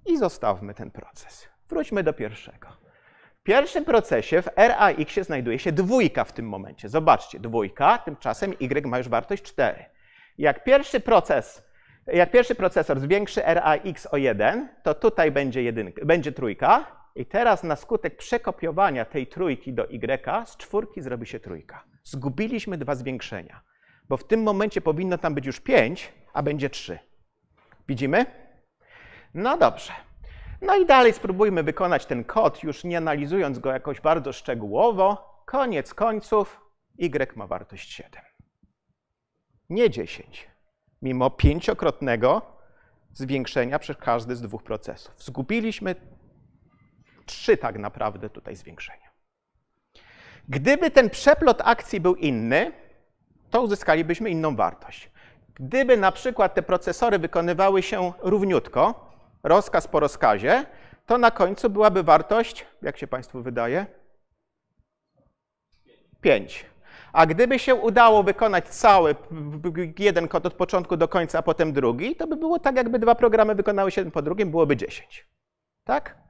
i 0.07 0.19
zostawmy 0.19 0.75
ten 0.75 0.91
proces. 0.91 1.49
Wróćmy 1.69 2.03
do 2.03 2.13
pierwszego. 2.13 2.69
W 3.41 3.43
pierwszym 3.43 3.85
procesie 3.85 4.43
w 4.43 4.49
RAX 4.57 5.15
znajduje 5.21 5.59
się 5.59 5.73
dwójka 5.73 6.25
w 6.25 6.33
tym 6.33 6.49
momencie. 6.49 6.89
Zobaczcie, 6.89 7.41
dwójka, 7.41 7.99
tymczasem 7.99 8.55
Y 8.61 8.87
ma 8.87 8.99
już 8.99 9.09
wartość 9.09 9.43
4. 9.43 9.85
Jak 10.39 10.65
pierwszy 10.65 11.01
proces 11.01 11.63
jak 12.07 12.31
pierwszy 12.31 12.55
procesor 12.55 13.01
zwiększy 13.01 13.43
RAX 13.45 14.07
o 14.07 14.17
1, 14.17 14.69
to 14.83 14.95
tutaj 14.95 15.31
będzie, 15.31 15.63
jedynka, 15.63 16.05
będzie 16.05 16.33
trójka. 16.33 17.00
I 17.15 17.27
teraz 17.27 17.63
na 17.63 17.77
skutek 17.77 18.17
przekopiowania 18.17 19.05
tej 19.05 19.27
trójki 19.27 19.73
do 19.73 19.91
Y 19.91 20.47
z 20.49 20.57
czwórki 20.57 21.03
zrobi 21.03 21.27
się 21.27 21.41
trójka. 21.41 21.85
Zgubiliśmy 22.05 22.79
dwa 22.79 22.95
zwiększenia, 22.95 23.61
bo 24.09 24.17
w 24.17 24.27
tym 24.27 24.43
momencie 24.43 24.81
powinno 24.81 25.19
tam 25.19 25.35
być 25.35 25.47
już 25.47 25.61
5, 25.61 26.13
a 26.33 26.43
będzie 26.43 26.71
3. 26.71 26.99
Widzimy? 27.89 28.27
No 29.35 29.59
dobrze. 29.59 29.93
No 30.63 30.77
i 30.77 30.87
dalej 30.87 31.13
spróbujmy 31.13 31.63
wykonać 31.63 32.07
ten 32.07 32.25
kod, 32.25 32.63
już 32.63 32.85
nie 32.85 32.97
analizując 32.97 33.59
go 33.59 33.73
jakoś 33.73 34.01
bardzo 34.01 34.33
szczegółowo. 34.33 35.31
Koniec 35.47 35.95
końców, 35.95 36.61
Y 36.99 37.37
ma 37.37 37.47
wartość 37.47 37.93
7. 37.93 38.23
Nie 39.71 39.91
10 39.91 40.51
mimo 41.03 41.31
pięciokrotnego 41.31 42.43
zwiększenia 43.13 43.79
przez 43.79 43.97
każdy 43.97 44.37
z 44.37 44.43
dwóch 44.43 44.63
procesów. 44.63 45.23
Zgubiliśmy 45.23 45.95
trzy 47.31 47.57
tak 47.57 47.79
naprawdę 47.79 48.31
tutaj 48.31 48.57
zwiększenia. 48.57 49.11
Gdyby 50.49 50.91
ten 50.91 51.11
przeplot 51.11 51.63
akcji 51.65 52.01
był 52.01 52.15
inny, 52.15 52.73
to 53.51 53.63
uzyskalibyśmy 53.63 54.31
inną 54.31 54.57
wartość. 54.57 55.11
Gdyby 55.55 55.97
na 55.97 56.13
przykład 56.13 56.55
te 56.55 56.63
procesory 56.63 57.19
wykonywały 57.19 57.83
się 57.83 58.13
równiutko, 58.21 59.11
rozkaz 59.43 59.89
po 59.89 60.01
rozkazie, 60.01 60.67
to 61.07 61.19
na 61.19 61.31
końcu 61.31 61.71
byłaby 61.71 62.03
wartość, 62.03 62.67
jak 62.83 62.99
się 62.99 63.07
Państwu 63.07 63.43
wydaje? 63.43 63.87
5. 66.21 66.67
A 67.13 67.27
gdyby 67.27 67.59
się 67.59 67.75
udało 67.75 68.23
wykonać 68.23 68.69
cały 68.69 69.15
jeden 69.99 70.29
kod 70.29 70.47
od 70.47 70.55
początku 70.55 70.97
do 70.97 71.09
końca, 71.09 71.39
a 71.39 71.43
potem 71.43 71.73
drugi, 71.73 72.17
to 72.17 72.27
by 72.27 72.37
było 72.37 72.59
tak, 72.59 72.77
jakby 72.77 72.99
dwa 72.99 73.15
programy 73.15 73.55
wykonały 73.55 73.91
się 73.91 74.11
po 74.11 74.23
drugim, 74.23 74.51
byłoby 74.51 74.77
10. 74.77 75.27
Tak? 75.85 76.30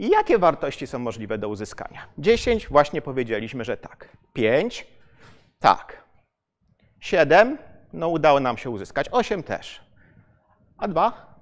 I 0.00 0.08
jakie 0.08 0.38
wartości 0.38 0.86
są 0.86 0.98
możliwe 0.98 1.38
do 1.38 1.48
uzyskania? 1.48 2.06
10, 2.18 2.68
właśnie 2.68 3.02
powiedzieliśmy, 3.02 3.64
że 3.64 3.76
tak. 3.76 4.08
5, 4.32 4.86
tak. 5.58 6.04
7, 7.00 7.58
no 7.92 8.08
udało 8.08 8.40
nam 8.40 8.58
się 8.58 8.70
uzyskać. 8.70 9.06
8 9.10 9.42
też. 9.42 9.80
A 10.78 10.88
2? 10.88 11.36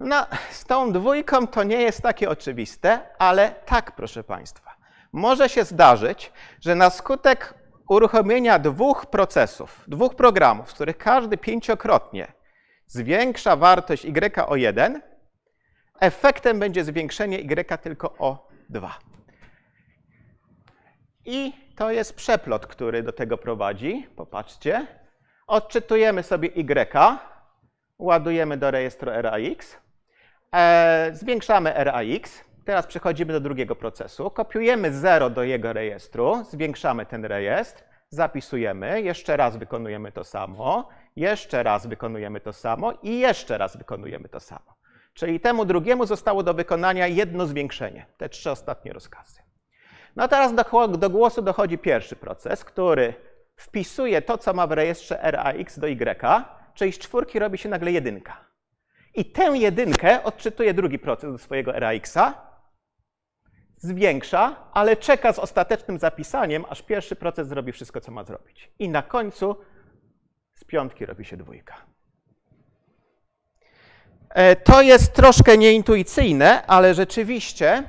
No, 0.00 0.26
z 0.50 0.64
tą 0.64 0.92
dwójką 0.92 1.46
to 1.46 1.62
nie 1.62 1.82
jest 1.82 2.02
takie 2.02 2.30
oczywiste, 2.30 3.00
ale 3.18 3.54
tak, 3.66 3.96
proszę 3.96 4.24
Państwa 4.24 4.76
może 5.12 5.48
się 5.48 5.64
zdarzyć, 5.64 6.32
że 6.60 6.74
na 6.74 6.90
skutek 6.90 7.54
uruchomienia 7.88 8.58
dwóch 8.58 9.06
procesów, 9.06 9.84
dwóch 9.88 10.14
programów, 10.14 10.70
z 10.70 10.74
których 10.74 10.98
każdy 10.98 11.36
pięciokrotnie 11.36 12.32
zwiększa 12.86 13.56
wartość 13.56 14.04
y 14.04 14.46
o 14.46 14.56
1, 14.56 15.11
efektem 16.00 16.58
będzie 16.58 16.84
zwiększenie 16.84 17.38
y 17.38 17.78
tylko 17.78 18.14
o 18.18 18.48
2. 18.68 18.98
I 21.24 21.52
to 21.76 21.90
jest 21.90 22.16
przeplot, 22.16 22.66
który 22.66 23.02
do 23.02 23.12
tego 23.12 23.38
prowadzi. 23.38 24.06
Popatrzcie. 24.16 24.86
Odczytujemy 25.46 26.22
sobie 26.22 26.48
y, 26.48 27.18
ładujemy 27.98 28.56
do 28.56 28.70
rejestru 28.70 29.10
RAX, 29.14 29.82
E, 30.54 31.10
zwiększamy 31.12 31.72
RAX. 31.76 32.44
Teraz 32.64 32.86
przechodzimy 32.86 33.32
do 33.32 33.40
drugiego 33.40 33.76
procesu. 33.76 34.30
Kopiujemy 34.30 34.92
0 34.92 35.30
do 35.30 35.42
jego 35.42 35.72
rejestru, 35.72 36.44
zwiększamy 36.50 37.06
ten 37.06 37.24
rejestr, 37.24 37.82
zapisujemy, 38.10 39.02
jeszcze 39.02 39.36
raz 39.36 39.56
wykonujemy 39.56 40.12
to 40.12 40.24
samo, 40.24 40.88
jeszcze 41.16 41.62
raz 41.62 41.86
wykonujemy 41.86 42.40
to 42.40 42.52
samo 42.52 42.92
i 43.02 43.18
jeszcze 43.18 43.58
raz 43.58 43.76
wykonujemy 43.76 44.28
to 44.28 44.40
samo. 44.40 44.74
Czyli 45.14 45.40
temu 45.40 45.64
drugiemu 45.64 46.06
zostało 46.06 46.42
do 46.42 46.54
wykonania 46.54 47.06
jedno 47.06 47.46
zwiększenie, 47.46 48.06
te 48.16 48.28
trzy 48.28 48.50
ostatnie 48.50 48.92
rozkazy. 48.92 49.42
No 50.16 50.28
teraz 50.28 50.54
do, 50.54 50.88
do 50.88 51.10
głosu 51.10 51.42
dochodzi 51.42 51.78
pierwszy 51.78 52.16
proces, 52.16 52.64
który 52.64 53.14
wpisuje 53.56 54.22
to, 54.22 54.38
co 54.38 54.54
ma 54.54 54.66
w 54.66 54.72
rejestrze 54.72 55.18
RAX 55.22 55.78
do 55.78 55.88
Y, 55.88 56.44
czyli 56.74 56.92
z 56.92 56.98
czwórki 56.98 57.38
robi 57.38 57.58
się 57.58 57.68
nagle 57.68 57.92
jedynka. 57.92 58.44
I 59.14 59.24
tę 59.24 59.42
jedynkę 59.42 60.24
odczytuje 60.24 60.74
drugi 60.74 60.98
proces 60.98 61.32
do 61.32 61.38
swojego 61.38 61.72
RAX-a, 61.72 62.52
zwiększa, 63.76 64.56
ale 64.72 64.96
czeka 64.96 65.32
z 65.32 65.38
ostatecznym 65.38 65.98
zapisaniem, 65.98 66.64
aż 66.68 66.82
pierwszy 66.82 67.16
proces 67.16 67.48
zrobi 67.48 67.72
wszystko, 67.72 68.00
co 68.00 68.12
ma 68.12 68.24
zrobić. 68.24 68.70
I 68.78 68.88
na 68.88 69.02
końcu 69.02 69.56
z 70.54 70.64
piątki 70.64 71.06
robi 71.06 71.24
się 71.24 71.36
dwójka. 71.36 71.91
E, 74.34 74.56
to 74.56 74.82
jest 74.82 75.12
troszkę 75.12 75.58
nieintuicyjne, 75.58 76.66
ale 76.66 76.94
rzeczywiście, 76.94 77.82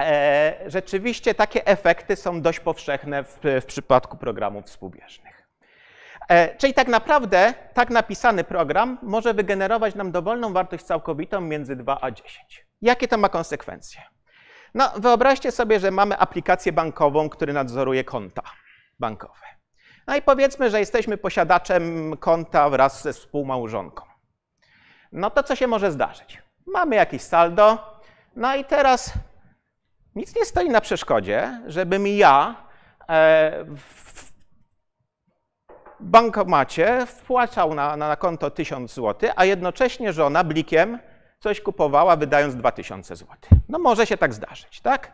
e, 0.00 0.54
rzeczywiście 0.66 1.34
takie 1.34 1.66
efekty 1.66 2.16
są 2.16 2.42
dość 2.42 2.60
powszechne 2.60 3.24
w, 3.24 3.40
w 3.62 3.64
przypadku 3.64 4.16
programów 4.16 4.64
współbieżnych. 4.64 5.48
E, 6.28 6.56
czyli 6.56 6.74
tak 6.74 6.88
naprawdę 6.88 7.54
tak 7.74 7.90
napisany 7.90 8.44
program 8.44 8.98
może 9.02 9.34
wygenerować 9.34 9.94
nam 9.94 10.12
dowolną 10.12 10.52
wartość 10.52 10.84
całkowitą 10.84 11.40
między 11.40 11.76
2 11.76 11.98
a 12.00 12.10
10. 12.10 12.66
Jakie 12.82 13.08
to 13.08 13.18
ma 13.18 13.28
konsekwencje? 13.28 14.02
No, 14.74 14.92
wyobraźcie 14.96 15.52
sobie, 15.52 15.80
że 15.80 15.90
mamy 15.90 16.18
aplikację 16.18 16.72
bankową, 16.72 17.28
która 17.28 17.52
nadzoruje 17.52 18.04
konta 18.04 18.42
bankowe. 18.98 19.46
No 20.06 20.16
i 20.16 20.22
powiedzmy, 20.22 20.70
że 20.70 20.80
jesteśmy 20.80 21.16
posiadaczem 21.16 22.16
konta 22.16 22.70
wraz 22.70 23.02
ze 23.02 23.12
współmałżonką. 23.12 24.07
No 25.12 25.30
to 25.30 25.42
co 25.42 25.56
się 25.56 25.66
może 25.66 25.92
zdarzyć? 25.92 26.42
Mamy 26.66 26.96
jakieś 26.96 27.22
saldo, 27.22 27.78
no 28.36 28.56
i 28.56 28.64
teraz 28.64 29.12
nic 30.14 30.36
nie 30.36 30.44
stoi 30.44 30.68
na 30.68 30.80
przeszkodzie, 30.80 31.60
żebym 31.66 32.06
ja 32.06 32.54
e, 33.08 33.64
w 33.64 34.32
bankomacie 36.00 37.06
wpłacał 37.06 37.74
na, 37.74 37.96
na 37.96 38.16
konto 38.16 38.50
1000 38.50 38.94
zł, 38.94 39.30
a 39.36 39.44
jednocześnie 39.44 40.12
żona 40.12 40.44
blikiem 40.44 40.98
coś 41.40 41.60
kupowała, 41.60 42.16
wydając 42.16 42.56
2000 42.56 43.16
zł. 43.16 43.36
No 43.68 43.78
może 43.78 44.06
się 44.06 44.16
tak 44.16 44.34
zdarzyć, 44.34 44.80
tak? 44.80 45.12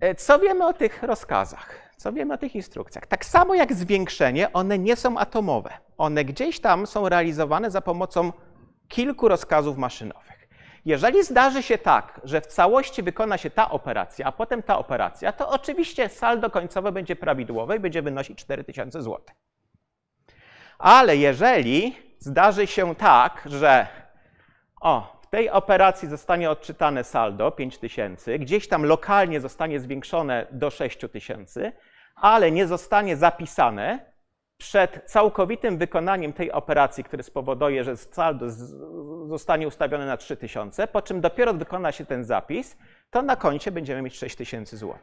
E, 0.00 0.14
co 0.14 0.38
wiemy 0.38 0.66
o 0.66 0.72
tych 0.72 1.02
rozkazach? 1.02 1.88
Co 1.96 2.12
wiemy 2.12 2.34
o 2.34 2.38
tych 2.38 2.54
instrukcjach? 2.54 3.06
Tak 3.06 3.24
samo 3.24 3.54
jak 3.54 3.72
zwiększenie, 3.72 4.52
one 4.52 4.78
nie 4.78 4.96
są 4.96 5.18
atomowe. 5.18 5.70
One 5.98 6.24
gdzieś 6.24 6.60
tam 6.60 6.86
są 6.86 7.08
realizowane 7.08 7.70
za 7.70 7.80
pomocą 7.80 8.32
kilku 8.88 9.28
rozkazów 9.28 9.78
maszynowych. 9.78 10.48
Jeżeli 10.84 11.24
zdarzy 11.24 11.62
się 11.62 11.78
tak, 11.78 12.20
że 12.24 12.40
w 12.40 12.46
całości 12.46 13.02
wykona 13.02 13.38
się 13.38 13.50
ta 13.50 13.70
operacja, 13.70 14.26
a 14.26 14.32
potem 14.32 14.62
ta 14.62 14.78
operacja, 14.78 15.32
to 15.32 15.48
oczywiście 15.48 16.08
saldo 16.08 16.50
końcowe 16.50 16.92
będzie 16.92 17.16
prawidłowe 17.16 17.76
i 17.76 17.80
będzie 17.80 18.02
wynosić 18.02 18.38
4000 18.38 19.02
zł. 19.02 19.20
Ale 20.78 21.16
jeżeli 21.16 21.96
zdarzy 22.18 22.66
się 22.66 22.94
tak, 22.94 23.42
że 23.46 23.86
o, 24.80 25.18
w 25.22 25.26
tej 25.26 25.50
operacji 25.50 26.08
zostanie 26.08 26.50
odczytane 26.50 27.04
saldo 27.04 27.50
5000, 27.50 28.38
gdzieś 28.38 28.68
tam 28.68 28.84
lokalnie 28.84 29.40
zostanie 29.40 29.80
zwiększone 29.80 30.46
do 30.50 30.70
6000, 30.70 31.72
ale 32.14 32.50
nie 32.50 32.66
zostanie 32.66 33.16
zapisane 33.16 34.12
przed 34.58 35.02
całkowitym 35.06 35.78
wykonaniem 35.78 36.32
tej 36.32 36.52
operacji, 36.52 37.04
które 37.04 37.22
spowoduje, 37.22 37.84
że 37.84 37.96
saldo 37.96 38.46
zostanie 39.28 39.68
ustawione 39.68 40.06
na 40.06 40.16
3000, 40.16 40.86
po 40.86 41.02
czym 41.02 41.20
dopiero 41.20 41.54
wykona 41.54 41.92
się 41.92 42.06
ten 42.06 42.24
zapis, 42.24 42.76
to 43.10 43.22
na 43.22 43.36
koncie 43.36 43.70
będziemy 43.70 44.02
mieć 44.02 44.16
6000 44.16 44.76
zł. 44.76 44.98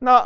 No, 0.00 0.24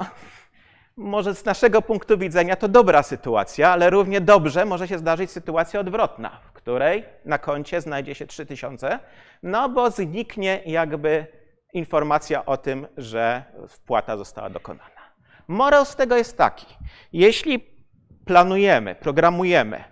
może 0.96 1.35
z 1.35 1.44
naszego 1.44 1.83
punktu 1.83 2.18
widzenia 2.18 2.57
to 2.57 2.68
dobra 2.68 3.03
sytuacja, 3.03 3.70
ale 3.70 3.90
równie 3.90 4.20
dobrze 4.20 4.64
może 4.64 4.88
się 4.88 4.99
zdarzyć 4.99 5.31
sytuacja 5.31 5.81
odwrotna, 5.81 6.40
w 6.44 6.53
której 6.53 7.05
na 7.25 7.38
koncie 7.38 7.81
znajdzie 7.81 8.14
się 8.14 8.27
3000, 8.27 8.99
no 9.42 9.68
bo 9.68 9.90
zniknie 9.90 10.62
jakby 10.66 11.27
informacja 11.73 12.46
o 12.46 12.57
tym, 12.57 12.87
że 12.96 13.44
wpłata 13.68 14.16
została 14.16 14.51
dokonana. 14.51 15.01
Morał 15.49 15.85
z 15.85 15.96
tego 15.96 16.16
jest 16.16 16.37
taki, 16.37 16.66
jeśli 17.12 17.80
planujemy, 18.24 18.94
programujemy 18.94 19.85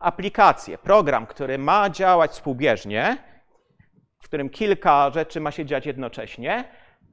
aplikację, 0.00 0.78
program, 0.78 1.26
który 1.26 1.58
ma 1.58 1.90
działać 1.90 2.30
współbieżnie, 2.30 3.16
w 4.18 4.24
którym 4.24 4.50
kilka 4.50 5.10
rzeczy 5.10 5.40
ma 5.40 5.50
się 5.50 5.66
dziać 5.66 5.86
jednocześnie, 5.86 6.64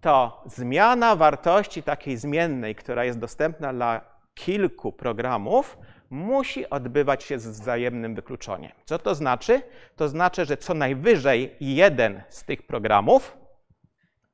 to 0.02 0.44
zmiana 0.46 1.16
wartości 1.16 1.84
takiej 1.84 2.18
zmiennej, 2.18 2.76
która 2.76 3.06
jest 3.06 3.20
dostępna 3.20 3.74
dla 3.74 4.02
kilku 4.34 4.92
programów, 4.92 5.78
musi 6.10 6.70
odbywać 6.70 7.24
się 7.24 7.40
z 7.40 7.48
wzajemnym 7.48 8.16
wykluczeniem. 8.16 8.72
Co 8.86 9.00
to 9.00 9.16
znaczy? 9.16 9.62
To 9.96 10.10
znaczy, 10.10 10.46
że 10.46 10.58
co 10.58 10.74
najwyżej 10.74 11.56
jeden 11.60 12.22
z 12.30 12.44
tych 12.44 12.68
programów 12.68 13.38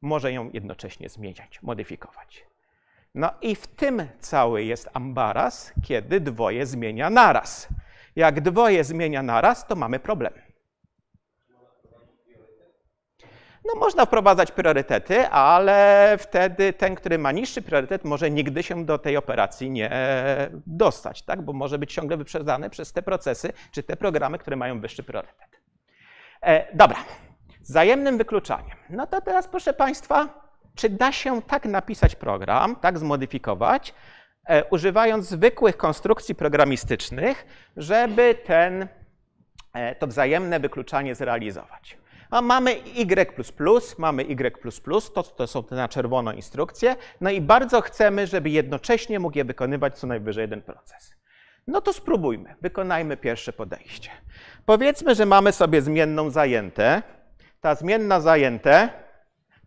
może 0.01 0.33
ją 0.33 0.49
jednocześnie 0.53 1.09
zmieniać, 1.09 1.61
modyfikować. 1.61 2.45
No 3.15 3.31
i 3.41 3.55
w 3.55 3.67
tym 3.67 4.07
cały 4.19 4.63
jest 4.63 4.89
ambaras, 4.93 5.73
kiedy 5.83 6.19
dwoje 6.19 6.65
zmienia 6.65 7.09
naraz. 7.09 7.67
Jak 8.15 8.41
dwoje 8.41 8.83
zmienia 8.83 9.23
naraz, 9.23 9.67
to 9.67 9.75
mamy 9.75 9.99
problem. 9.99 10.33
No 13.65 13.79
można 13.79 14.05
wprowadzać 14.05 14.51
priorytety, 14.51 15.27
ale 15.27 16.17
wtedy 16.19 16.73
ten, 16.73 16.95
który 16.95 17.17
ma 17.17 17.31
niższy 17.31 17.61
priorytet, 17.61 18.03
może 18.03 18.31
nigdy 18.31 18.63
się 18.63 18.85
do 18.85 18.97
tej 18.97 19.17
operacji 19.17 19.71
nie 19.71 19.89
dostać, 20.67 21.21
tak? 21.21 21.41
bo 21.41 21.53
może 21.53 21.79
być 21.79 21.93
ciągle 21.93 22.17
wyprzedzany 22.17 22.69
przez 22.69 22.93
te 22.93 23.01
procesy 23.01 23.53
czy 23.71 23.83
te 23.83 23.95
programy, 23.95 24.37
które 24.37 24.55
mają 24.55 24.81
wyższy 24.81 25.03
priorytet. 25.03 25.61
E, 26.41 26.75
dobra, 26.75 26.97
wzajemnym 27.61 28.17
wykluczaniem. 28.17 28.77
No 28.89 29.07
to 29.07 29.21
teraz 29.21 29.47
proszę 29.47 29.73
Państwa, 29.73 30.42
czy 30.75 30.89
da 30.89 31.11
się 31.11 31.41
tak 31.41 31.65
napisać 31.65 32.15
program, 32.15 32.75
tak 32.75 32.99
zmodyfikować, 32.99 33.93
e, 34.45 34.63
używając 34.65 35.25
zwykłych 35.25 35.77
konstrukcji 35.77 36.35
programistycznych, 36.35 37.45
żeby 37.77 38.35
ten, 38.45 38.87
e, 39.73 39.95
to 39.95 40.07
wzajemne 40.07 40.59
wykluczanie 40.59 41.15
zrealizować? 41.15 41.97
A 42.29 42.41
mamy 42.41 42.71
Y++, 42.71 43.97
mamy 43.97 44.23
Y++, 44.23 44.51
to, 45.13 45.23
to 45.23 45.47
są 45.47 45.63
te 45.63 45.75
na 45.75 45.87
czerwono 45.87 46.33
instrukcje, 46.33 46.95
no 47.21 47.29
i 47.29 47.41
bardzo 47.41 47.81
chcemy, 47.81 48.27
żeby 48.27 48.49
jednocześnie 48.49 49.19
mógł 49.19 49.37
je 49.37 49.45
wykonywać 49.45 49.99
co 49.99 50.07
najwyżej 50.07 50.41
jeden 50.41 50.61
proces. 50.61 51.15
No 51.67 51.81
to 51.81 51.93
spróbujmy, 51.93 52.55
wykonajmy 52.61 53.17
pierwsze 53.17 53.53
podejście. 53.53 54.09
Powiedzmy, 54.65 55.15
że 55.15 55.25
mamy 55.25 55.51
sobie 55.51 55.81
zmienną 55.81 56.29
zajęte. 56.29 57.01
Ta 57.61 57.75
zmienna 57.75 58.19
zajęte 58.19 58.89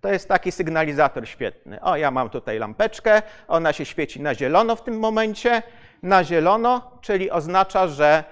to 0.01 0.13
jest 0.13 0.29
taki 0.29 0.53
sygnalizator 0.53 1.29
świetny. 1.29 1.81
O, 1.81 1.97
ja 1.97 2.11
mam 2.11 2.31
tutaj 2.31 2.59
lampeczkę, 2.59 3.23
ona 3.49 3.73
się 3.73 3.85
świeci 3.85 4.21
na 4.21 4.35
zielono 4.35 4.77
w 4.77 4.83
tym 4.83 4.99
momencie. 4.99 5.63
Na 6.03 6.25
zielono, 6.25 6.99
czyli 7.01 7.31
oznacza, 7.31 7.89
że 7.89 8.25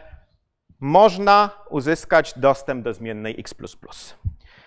można 0.81 1.51
uzyskać 1.71 2.39
dostęp 2.39 2.85
do 2.85 2.95
zmiennej 2.95 3.37
x. 3.39 3.55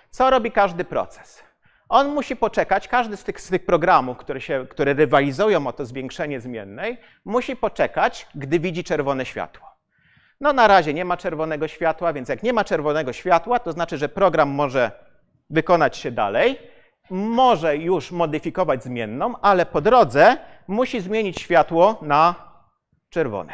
Co 0.09 0.29
robi 0.29 0.51
każdy 0.51 0.83
proces? 0.83 1.43
On 1.89 2.07
musi 2.07 2.35
poczekać, 2.35 2.87
każdy 2.87 3.17
z 3.17 3.23
tych, 3.23 3.41
z 3.41 3.49
tych 3.49 3.65
programów, 3.65 4.17
które, 4.17 4.41
się, 4.41 4.65
które 4.69 4.93
rywalizują 4.93 5.67
o 5.67 5.73
to 5.73 5.85
zwiększenie 5.85 6.41
zmiennej, 6.41 6.97
musi 7.25 7.55
poczekać, 7.55 8.27
gdy 8.35 8.59
widzi 8.59 8.83
czerwone 8.83 9.25
światło. 9.25 9.67
No 10.41 10.53
na 10.53 10.67
razie 10.67 10.93
nie 10.93 11.05
ma 11.05 11.17
czerwonego 11.17 11.67
światła, 11.67 12.13
więc 12.13 12.29
jak 12.29 12.43
nie 12.43 12.53
ma 12.53 12.63
czerwonego 12.63 13.13
światła, 13.13 13.59
to 13.59 13.71
znaczy, 13.71 13.97
że 13.97 14.09
program 14.09 14.49
może 14.49 14.91
wykonać 15.49 15.97
się 15.97 16.11
dalej, 16.11 16.59
może 17.09 17.77
już 17.77 18.11
modyfikować 18.11 18.83
zmienną, 18.83 19.33
ale 19.41 19.65
po 19.65 19.81
drodze 19.81 20.37
musi 20.67 21.01
zmienić 21.01 21.41
światło 21.41 21.99
na 22.01 22.35
czerwone. 23.09 23.53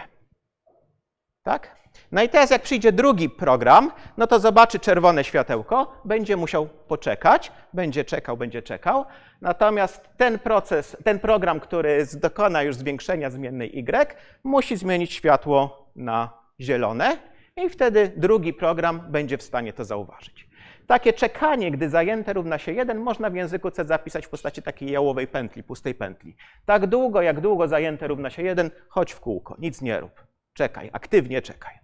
Tak? 1.44 1.84
No 2.12 2.24
i 2.24 2.30
teraz 2.30 2.50
jak 2.50 2.62
przyjdzie 2.62 2.92
drugi 2.92 3.30
program, 3.30 3.92
no 4.18 4.28
to 4.28 4.39
zobaczy 4.39 4.80
czerwone 4.80 5.24
światełko, 5.24 6.02
będzie 6.06 6.38
musiał 6.38 6.66
poczekać, 6.88 7.52
będzie 7.74 8.06
czekał, 8.06 8.38
będzie 8.38 8.62
czekał. 8.62 9.06
Natomiast 9.42 10.10
ten 10.18 10.39
proces, 10.39 10.98
ten 11.04 11.20
program, 11.20 11.60
który 11.60 12.08
dokona 12.13 12.63
już 12.63 12.76
zwiększenia 12.76 13.30
zmiennej 13.30 13.80
y, 13.80 14.16
musi 14.44 14.78
zmienić 14.78 15.13
światło 15.13 15.88
na 15.96 16.30
zielone 16.60 17.18
i 17.56 17.70
wtedy 17.70 18.12
drugi 18.18 18.54
program 18.54 19.12
będzie 19.12 19.38
w 19.38 19.44
stanie 19.44 19.74
to 19.74 19.86
zauważyć. 19.86 20.48
Takie 20.88 21.13
czekanie, 21.13 21.72
gdy 21.72 21.89
zajęte 21.89 22.34
równa 22.34 22.58
się 22.58 22.72
1, 22.72 22.98
można 22.98 23.30
w 23.30 23.36
języku 23.36 23.72
C 23.72 23.86
zapisać 23.86 24.26
w 24.26 24.30
postaci 24.30 24.62
takiej 24.62 24.91
jałowej 24.91 25.28
pętli, 25.28 25.63
pustej 25.63 25.96
pętli. 25.96 26.36
Tak 26.65 26.88
długo, 26.88 27.22
jak 27.22 27.41
długo 27.41 27.67
zajęte 27.67 28.08
równa 28.08 28.30
się 28.30 28.43
1, 28.43 28.72
chodź 28.89 29.12
w 29.12 29.19
kółko, 29.19 29.56
nic 29.60 29.82
nie 29.82 30.00
rób. 30.00 30.24
Czekaj, 30.54 30.89
aktywnie 30.93 31.41
czekaj. 31.41 31.80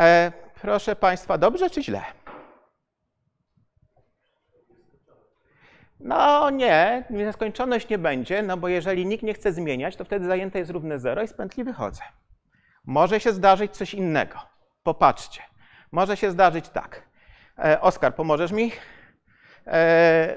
E, 0.00 0.32
proszę 0.60 0.96
Państwa, 0.96 1.38
dobrze 1.38 1.70
czy 1.70 1.82
źle? 1.82 2.02
No 6.00 6.50
nie, 6.50 7.04
nieskończoność 7.10 7.88
nie 7.88 7.98
będzie, 7.98 8.42
no 8.42 8.56
bo 8.56 8.68
jeżeli 8.68 9.06
nikt 9.06 9.22
nie 9.22 9.34
chce 9.34 9.52
zmieniać, 9.52 9.96
to 9.96 10.04
wtedy 10.04 10.26
zajęte 10.26 10.58
jest 10.58 10.70
równe 10.70 10.98
0 10.98 11.22
i 11.22 11.28
z 11.28 11.32
pętli 11.32 11.64
wychodzę. 11.64 12.02
Może 12.84 13.20
się 13.20 13.32
zdarzyć 13.32 13.76
coś 13.76 13.94
innego. 13.94 14.38
Popatrzcie. 14.82 15.42
Może 15.92 16.16
się 16.16 16.30
zdarzyć 16.30 16.68
tak. 16.68 17.02
E, 17.58 17.80
Oskar, 17.80 18.14
pomożesz 18.14 18.52
mi? 18.52 18.72
E, 19.66 20.36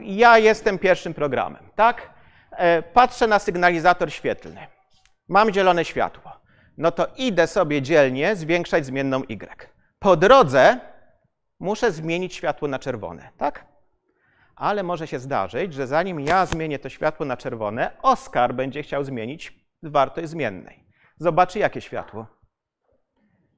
ja 0.00 0.38
jestem 0.38 0.78
pierwszym 0.78 1.14
programem, 1.14 1.62
tak? 1.74 2.10
E, 2.50 2.82
patrzę 2.82 3.26
na 3.26 3.38
sygnalizator 3.38 4.12
świetlny. 4.12 4.66
Mam 5.28 5.52
zielone 5.52 5.84
światło. 5.84 6.32
No 6.78 6.92
to 6.92 7.06
idę 7.16 7.46
sobie 7.46 7.82
dzielnie 7.82 8.36
zwiększać 8.36 8.86
zmienną 8.86 9.22
y. 9.22 9.68
Po 9.98 10.16
drodze 10.16 10.80
muszę 11.60 11.92
zmienić 11.92 12.34
światło 12.34 12.68
na 12.68 12.78
czerwone, 12.78 13.30
tak? 13.38 13.64
Ale 14.56 14.82
może 14.82 15.06
się 15.06 15.18
zdarzyć, 15.18 15.74
że 15.74 15.86
zanim 15.86 16.20
ja 16.20 16.46
zmienię 16.46 16.78
to 16.78 16.88
światło 16.88 17.26
na 17.26 17.36
czerwone, 17.36 17.90
Oskar 18.02 18.54
będzie 18.54 18.82
chciał 18.82 19.04
zmienić 19.04 19.60
wartość 19.82 20.28
zmiennej. 20.28 20.84
Zobaczy, 21.18 21.58
jakie 21.58 21.80
światło. 21.80 22.39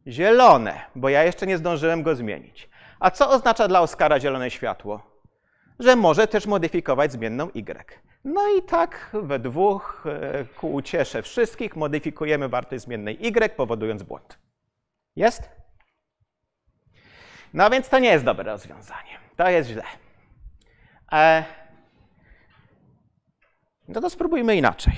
Zielone, 0.07 0.81
bo 0.95 1.09
ja 1.09 1.23
jeszcze 1.23 1.47
nie 1.47 1.59
zdążyłem 1.59 2.03
go 2.03 2.15
zmienić. 2.15 2.69
A 3.01 3.11
co 3.11 3.31
oznacza 3.31 3.69
dla 3.69 3.81
Oskara 3.81 4.21
zielone 4.21 4.51
światło? 4.51 5.03
Że 5.79 5.97
może 5.97 6.27
też 6.27 6.47
modyfikować 6.47 7.13
zmienną 7.13 7.51
y. 7.51 8.03
No 8.25 8.43
i 8.59 8.63
tak 8.63 9.11
we 9.13 9.39
dwóch, 9.39 10.05
e, 10.07 10.45
ku 10.45 10.73
uciesze 10.73 11.23
wszystkich, 11.23 11.77
modyfikujemy 11.77 12.49
wartość 12.49 12.85
zmiennej 12.85 13.27
y, 13.27 13.57
powodując 13.57 14.03
błąd. 14.03 14.39
Jest? 15.17 15.51
No 17.55 17.71
więc 17.71 17.89
to 17.89 17.99
nie 17.99 18.09
jest 18.09 18.25
dobre 18.25 18.45
rozwiązanie. 18.53 19.19
To 19.37 19.51
jest 19.51 19.71
źle. 19.71 19.85
E... 21.13 21.45
No 23.89 24.01
to 24.01 24.11
spróbujmy 24.11 24.57
inaczej. 24.57 24.95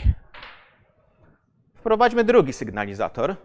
Wprowadźmy 1.74 2.24
drugi 2.24 2.52
sygnalizator. 2.52 3.36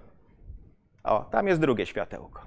O, 1.03 1.23
tam 1.23 1.47
jest 1.47 1.61
drugie 1.61 1.85
światełko. 1.85 2.41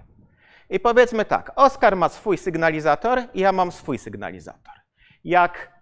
I 0.70 0.80
powiedzmy 0.80 1.24
tak, 1.24 1.52
Oskar 1.56 1.96
ma 1.96 2.08
swój 2.08 2.38
sygnalizator 2.38 3.22
i 3.34 3.40
ja 3.40 3.52
mam 3.52 3.72
swój 3.72 3.98
sygnalizator. 3.98 4.74
Jak 5.24 5.72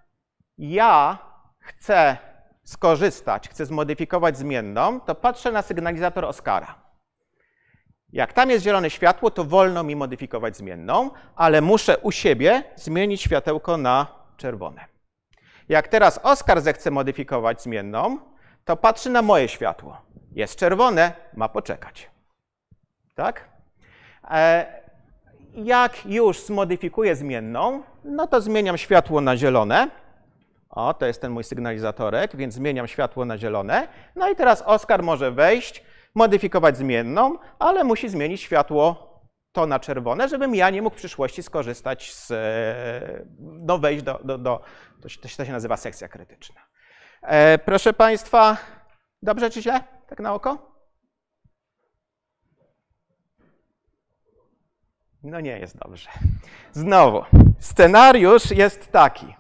ja 0.59 1.19
chcę 1.59 2.17
skorzystać, 2.65 3.49
chcę 3.49 3.67
zmodyfikować 3.67 4.39
zmienną, 4.39 5.01
to 5.01 5.15
patrzę 5.15 5.53
na 5.53 5.63
sygnalizator 5.63 6.25
Oskara. 6.25 6.75
Jak 8.13 8.33
tam 8.33 8.51
jest 8.51 8.65
zielone 8.65 8.91
światło, 8.91 9.31
to 9.31 9.45
wolno 9.45 9.83
mi 9.83 9.97
modyfikować 9.97 10.57
zmienną, 10.57 11.11
ale 11.37 11.61
muszę 11.61 11.99
u 11.99 12.13
siebie 12.13 12.63
zmienić 12.77 13.23
światełko 13.23 13.77
na 13.77 14.07
czerwone. 14.37 14.85
Jak 15.69 15.89
teraz 15.89 16.21
Oskar 16.23 16.61
zechce 16.61 16.91
modyfikować 16.91 17.63
zmienną, 17.63 18.19
to 18.65 18.77
patrzy 18.77 19.11
na 19.11 19.23
moje 19.23 19.49
światło. 19.49 20.01
Jest 20.33 20.59
czerwone, 20.59 21.13
ma 21.35 21.49
poczekać. 21.49 22.11
Tak? 23.21 23.49
E, 24.31 24.67
jak 25.55 26.07
już 26.07 26.41
zmodyfikuję 26.41 27.17
zmienną, 27.17 27.83
no 28.05 28.27
to 28.27 28.41
zmieniam 28.41 28.79
światło 28.79 29.21
na 29.21 29.37
zielone. 29.37 29.91
O, 30.71 30.95
to 30.95 31.07
jest 31.07 31.21
ten 31.21 31.33
mój 31.33 31.45
sygnalizatorek, 31.45 32.37
więc 32.37 32.55
zmieniam 32.55 32.89
światło 32.89 33.25
na 33.25 33.39
zielone. 33.39 33.89
No 34.17 34.31
i 34.31 34.37
teraz 34.37 34.63
Oskar 34.67 35.03
może 35.03 35.31
wejść, 35.31 35.85
modyfikować 36.15 36.77
zmienną, 36.77 37.39
ale 37.59 37.85
musi 37.85 38.09
zmienić 38.09 38.41
światło 38.41 39.11
to 39.53 39.67
na 39.67 39.81
czerwone, 39.81 40.29
żebym 40.29 40.55
ja 40.55 40.71
nie 40.71 40.83
mógł 40.83 40.97
w 40.97 40.99
przyszłości 40.99 41.43
skorzystać 41.43 42.15
z, 42.15 42.31
e, 42.31 42.37
no 43.39 43.79
wejść 43.79 44.03
do, 44.03 44.21
do, 44.25 44.39
do 44.39 44.63
to, 45.03 45.09
się, 45.09 45.21
to 45.37 45.45
się 45.45 45.53
nazywa 45.53 45.77
sekcja 45.77 46.09
krytyczna. 46.09 46.61
E, 47.23 47.59
proszę 47.59 47.93
Państwa, 47.93 48.57
dobrze 49.23 49.51
czy 49.51 49.63
źle? 49.63 49.81
Tak 50.09 50.21
na 50.21 50.35
oko? 50.35 50.70
No 55.23 55.41
nie 55.41 55.59
jest 55.59 55.79
dobrze. 55.79 56.11
Znowu, 56.73 57.25
scenariusz 57.59 58.51
jest 58.51 58.93
taki. 58.93 59.35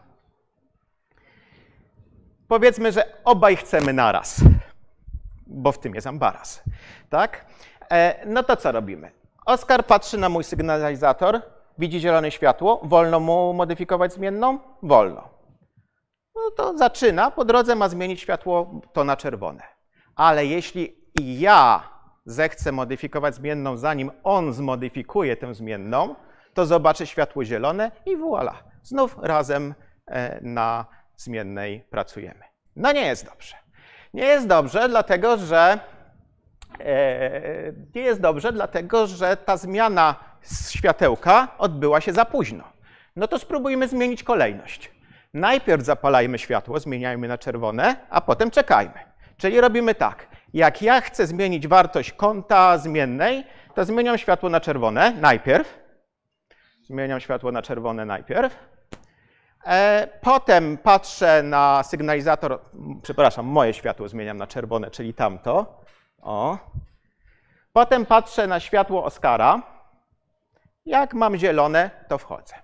Powiedzmy, 2.48 2.92
że 2.92 3.12
obaj 3.24 3.56
chcemy 3.56 3.92
naraz, 3.92 4.40
bo 5.46 5.72
w 5.72 5.78
tym 5.78 5.94
jest 5.94 6.06
ambaras. 6.06 6.62
Tak? 7.10 7.46
E, 7.90 8.26
no 8.26 8.42
to 8.42 8.56
co 8.56 8.72
robimy? 8.72 9.10
Oskar 9.46 9.86
patrzy 9.86 10.18
na 10.18 10.28
mój 10.28 10.44
sygnalizator, 10.44 11.42
widzi 11.78 12.00
zielone 12.00 12.30
światło, 12.30 12.80
wolno 12.84 13.20
mu 13.20 13.52
modyfikować 13.52 14.12
zmienną? 14.12 14.58
Wolno. 14.82 15.28
No 16.34 16.50
to 16.56 16.78
zaczyna, 16.78 17.30
po 17.30 17.44
drodze 17.44 17.74
ma 17.74 17.88
zmienić 17.88 18.20
światło 18.20 18.80
to 18.92 19.04
na 19.04 19.16
czerwone. 19.16 19.62
Ale 20.16 20.46
jeśli 20.46 20.96
ja 21.20 21.82
zechcę 22.24 22.72
modyfikować 22.72 23.34
zmienną, 23.34 23.76
zanim 23.76 24.10
on 24.24 24.52
zmodyfikuje 24.52 25.36
tę 25.36 25.54
zmienną, 25.54 26.14
to 26.54 26.66
zobaczy 26.66 27.06
światło 27.06 27.44
zielone 27.44 27.90
i 28.06 28.16
voilà, 28.16 28.54
znów 28.82 29.16
razem 29.22 29.74
e, 30.06 30.40
na 30.42 30.86
zmiennej 31.16 31.84
pracujemy. 31.90 32.44
No 32.76 32.92
nie 32.92 33.06
jest 33.06 33.24
dobrze. 33.24 33.56
Nie 34.14 34.24
jest 34.24 34.46
dobrze, 34.46 34.88
dlatego 34.88 35.36
że 35.36 35.78
e, 36.80 37.72
nie 37.94 38.02
jest 38.02 38.20
dobrze, 38.20 38.52
dlatego 38.52 39.06
że 39.06 39.36
ta 39.36 39.56
zmiana 39.56 40.14
światełka 40.70 41.48
odbyła 41.58 42.00
się 42.00 42.12
za 42.12 42.24
późno. 42.24 42.64
No 43.16 43.28
to 43.28 43.38
spróbujmy 43.38 43.88
zmienić 43.88 44.22
kolejność. 44.22 44.92
Najpierw 45.34 45.84
zapalajmy 45.84 46.38
światło, 46.38 46.80
zmieniajmy 46.80 47.28
na 47.28 47.38
czerwone, 47.38 47.96
a 48.10 48.20
potem 48.20 48.50
czekajmy. 48.50 48.98
Czyli 49.36 49.60
robimy 49.60 49.94
tak. 49.94 50.26
Jak 50.54 50.82
ja 50.82 51.00
chcę 51.00 51.26
zmienić 51.26 51.68
wartość 51.68 52.12
kąta 52.12 52.78
zmiennej, 52.78 53.44
to 53.74 53.84
zmieniam 53.84 54.18
światło 54.18 54.48
na 54.48 54.60
czerwone 54.60 55.12
najpierw. 55.20 55.78
Zmieniam 56.82 57.20
światło 57.20 57.52
na 57.52 57.62
czerwone 57.62 58.04
najpierw. 58.04 58.58
E, 59.66 60.08
potem 60.20 60.78
patrzę 60.78 61.42
na 61.42 61.82
sygnalizator, 61.82 62.60
przepraszam, 63.02 63.46
moje 63.46 63.74
światło 63.74 64.08
zmieniam 64.08 64.36
na 64.36 64.46
czerwone, 64.46 64.90
czyli 64.90 65.14
tamto. 65.14 65.80
O. 66.22 66.58
Potem 67.72 68.06
patrzę 68.06 68.46
na 68.46 68.60
światło 68.60 69.04
Oskara. 69.04 69.62
Jak 70.86 71.14
mam 71.14 71.36
zielone, 71.36 71.90
to 72.08 72.18
wchodzę. 72.18 72.54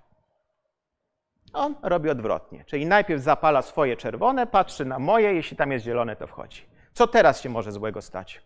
On 1.53 1.75
robi 1.83 2.11
odwrotnie, 2.11 2.64
czyli 2.64 2.87
najpierw 2.87 3.22
zapala 3.22 3.62
swoje 3.62 3.96
czerwone, 3.96 4.46
patrzy 4.46 4.85
na 4.85 4.99
moje, 4.99 5.35
jeśli 5.35 5.57
tam 5.57 5.72
jest 5.72 5.85
zielone, 5.85 6.16
to 6.16 6.27
wchodzi. 6.27 6.75
Co 6.96 7.06
teraz 7.06 7.40
się 7.40 7.48
może 7.48 7.72
złego 7.72 8.02
stać? 8.02 8.42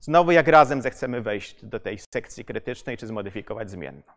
Znowu 0.00 0.30
jak 0.32 0.48
razem 0.48 0.82
zechcemy 0.82 1.20
wejść 1.20 1.64
do 1.64 1.80
tej 1.80 1.98
sekcji 1.98 2.44
krytycznej 2.44 2.98
czy 2.98 3.06
zmodyfikować 3.06 3.70
zmienną. 3.70 4.12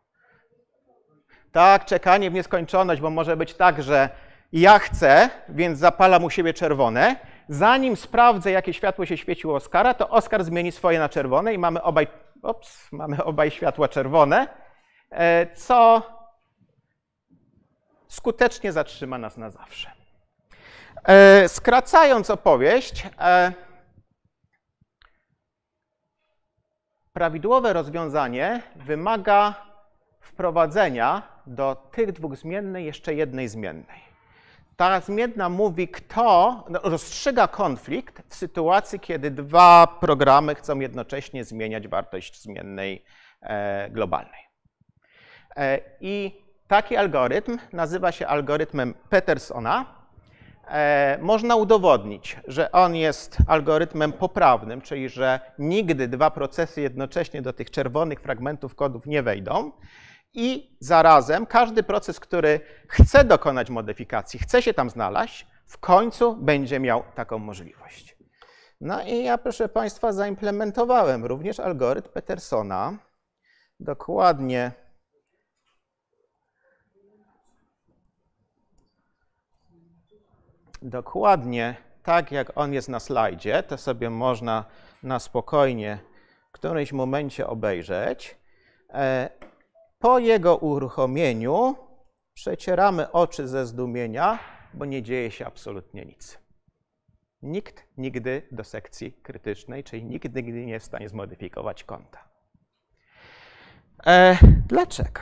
Tak, 1.51 1.85
czekanie 1.85 2.31
w 2.31 2.33
nieskończoność, 2.33 3.01
bo 3.01 3.09
może 3.09 3.37
być 3.37 3.53
tak, 3.53 3.83
że 3.83 4.09
ja 4.51 4.79
chcę, 4.79 5.29
więc 5.49 5.79
zapalam 5.79 6.23
u 6.23 6.29
siebie 6.29 6.53
czerwone. 6.53 7.15
Zanim 7.49 7.95
sprawdzę, 7.95 8.51
jakie 8.51 8.73
światło 8.73 9.05
się 9.05 9.17
świeciło 9.17 9.55
Oskara, 9.55 9.93
to 9.93 10.09
Oskar 10.09 10.43
zmieni 10.43 10.71
swoje 10.71 10.99
na 10.99 11.09
czerwone 11.09 11.53
i 11.53 11.57
mamy 11.57 11.81
obaj, 11.81 12.07
ops, 12.41 12.91
mamy 12.91 13.23
obaj 13.23 13.51
światła 13.51 13.87
czerwone, 13.87 14.47
e, 15.09 15.55
co 15.55 16.01
skutecznie 18.07 18.71
zatrzyma 18.71 19.17
nas 19.17 19.37
na 19.37 19.49
zawsze. 19.49 19.94
E, 21.07 21.49
skracając 21.49 22.29
opowieść, 22.29 23.07
e, 23.19 23.51
prawidłowe 27.13 27.73
rozwiązanie 27.73 28.61
wymaga 28.75 29.55
wprowadzenia 30.21 31.21
do 31.47 31.75
tych 31.91 32.11
dwóch 32.11 32.35
zmiennych 32.35 32.85
jeszcze 32.85 33.13
jednej 33.13 33.47
zmiennej. 33.47 34.05
Ta 34.77 34.99
zmienna 34.99 35.49
mówi, 35.49 35.87
kto 35.87 36.63
no, 36.69 36.79
rozstrzyga 36.83 37.47
konflikt 37.47 38.21
w 38.29 38.35
sytuacji, 38.35 38.99
kiedy 38.99 39.31
dwa 39.31 39.87
programy 39.99 40.55
chcą 40.55 40.79
jednocześnie 40.79 41.43
zmieniać 41.43 41.87
wartość 41.87 42.41
zmiennej 42.41 43.05
e, 43.41 43.89
globalnej. 43.89 44.45
I 46.01 46.41
taki 46.67 46.97
algorytm 46.97 47.57
nazywa 47.73 48.11
się 48.11 48.27
algorytmem 48.27 48.93
Petersona 49.09 49.94
można 51.21 51.55
udowodnić, 51.55 52.37
że 52.47 52.71
on 52.71 52.95
jest 52.95 53.37
algorytmem 53.47 54.13
poprawnym, 54.13 54.81
czyli 54.81 55.09
że 55.09 55.39
nigdy 55.59 56.07
dwa 56.07 56.31
procesy 56.31 56.81
jednocześnie 56.81 57.41
do 57.41 57.53
tych 57.53 57.71
czerwonych 57.71 58.21
fragmentów 58.21 58.75
kodów 58.75 59.05
nie 59.05 59.23
wejdą. 59.23 59.71
I 60.33 60.77
zarazem 60.79 61.45
każdy 61.45 61.83
proces, 61.83 62.19
który 62.19 62.59
chce 62.87 63.23
dokonać 63.23 63.69
modyfikacji, 63.69 64.39
chce 64.39 64.61
się 64.61 64.73
tam 64.73 64.89
znaleźć, 64.89 65.47
w 65.67 65.77
końcu 65.77 66.35
będzie 66.35 66.79
miał 66.79 67.03
taką 67.15 67.39
możliwość. 67.39 68.17
No 68.81 69.03
i 69.03 69.23
ja, 69.23 69.37
proszę 69.37 69.69
Państwa, 69.69 70.13
zaimplementowałem 70.13 71.25
również 71.25 71.59
algorytm 71.59 72.09
Petersona. 72.11 72.97
Dokładnie 73.79 74.71
dokładnie 80.89 81.75
tak, 82.03 82.31
jak 82.31 82.57
on 82.57 82.73
jest 82.73 82.89
na 82.89 82.99
slajdzie. 82.99 83.63
To 83.63 83.77
sobie 83.77 84.09
można 84.09 84.65
na 85.03 85.19
spokojnie 85.19 85.99
w 86.49 86.51
którymś 86.51 86.93
momencie 86.93 87.47
obejrzeć. 87.47 88.37
E, 88.89 89.29
po 89.99 90.19
jego 90.19 90.57
uruchomieniu 90.57 91.75
przecieramy 92.33 93.11
oczy 93.11 93.47
ze 93.47 93.65
zdumienia, 93.65 94.39
bo 94.73 94.85
nie 94.85 95.03
dzieje 95.03 95.31
się 95.31 95.45
absolutnie 95.45 96.05
nic. 96.05 96.39
Nikt 97.41 97.87
nigdy 97.97 98.47
do 98.51 98.63
sekcji 98.63 99.13
krytycznej, 99.13 99.83
czyli 99.83 100.03
nikt 100.03 100.35
nigdy 100.35 100.65
nie 100.65 100.71
jest 100.71 100.85
w 100.85 100.89
stanie 100.89 101.09
zmodyfikować 101.09 101.83
konta. 101.83 102.29
E, 104.05 104.37
dlaczego? 104.67 105.21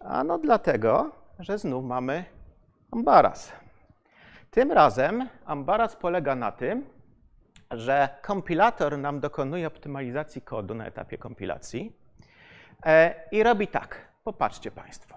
Ano 0.00 0.38
dlatego, 0.38 1.10
że 1.38 1.58
znów 1.58 1.84
mamy 1.84 2.24
ambaras. 2.92 3.52
Tym 4.50 4.72
razem 4.72 5.28
ambaras 5.44 5.96
polega 5.96 6.34
na 6.34 6.52
tym, 6.52 6.86
że 7.70 8.08
kompilator 8.22 8.98
nam 8.98 9.20
dokonuje 9.20 9.66
optymalizacji 9.66 10.42
kodu 10.42 10.74
na 10.74 10.86
etapie 10.86 11.18
kompilacji 11.18 11.96
e, 12.86 13.14
i 13.32 13.42
robi 13.42 13.68
tak. 13.68 14.08
Popatrzcie 14.24 14.70
Państwo. 14.70 15.16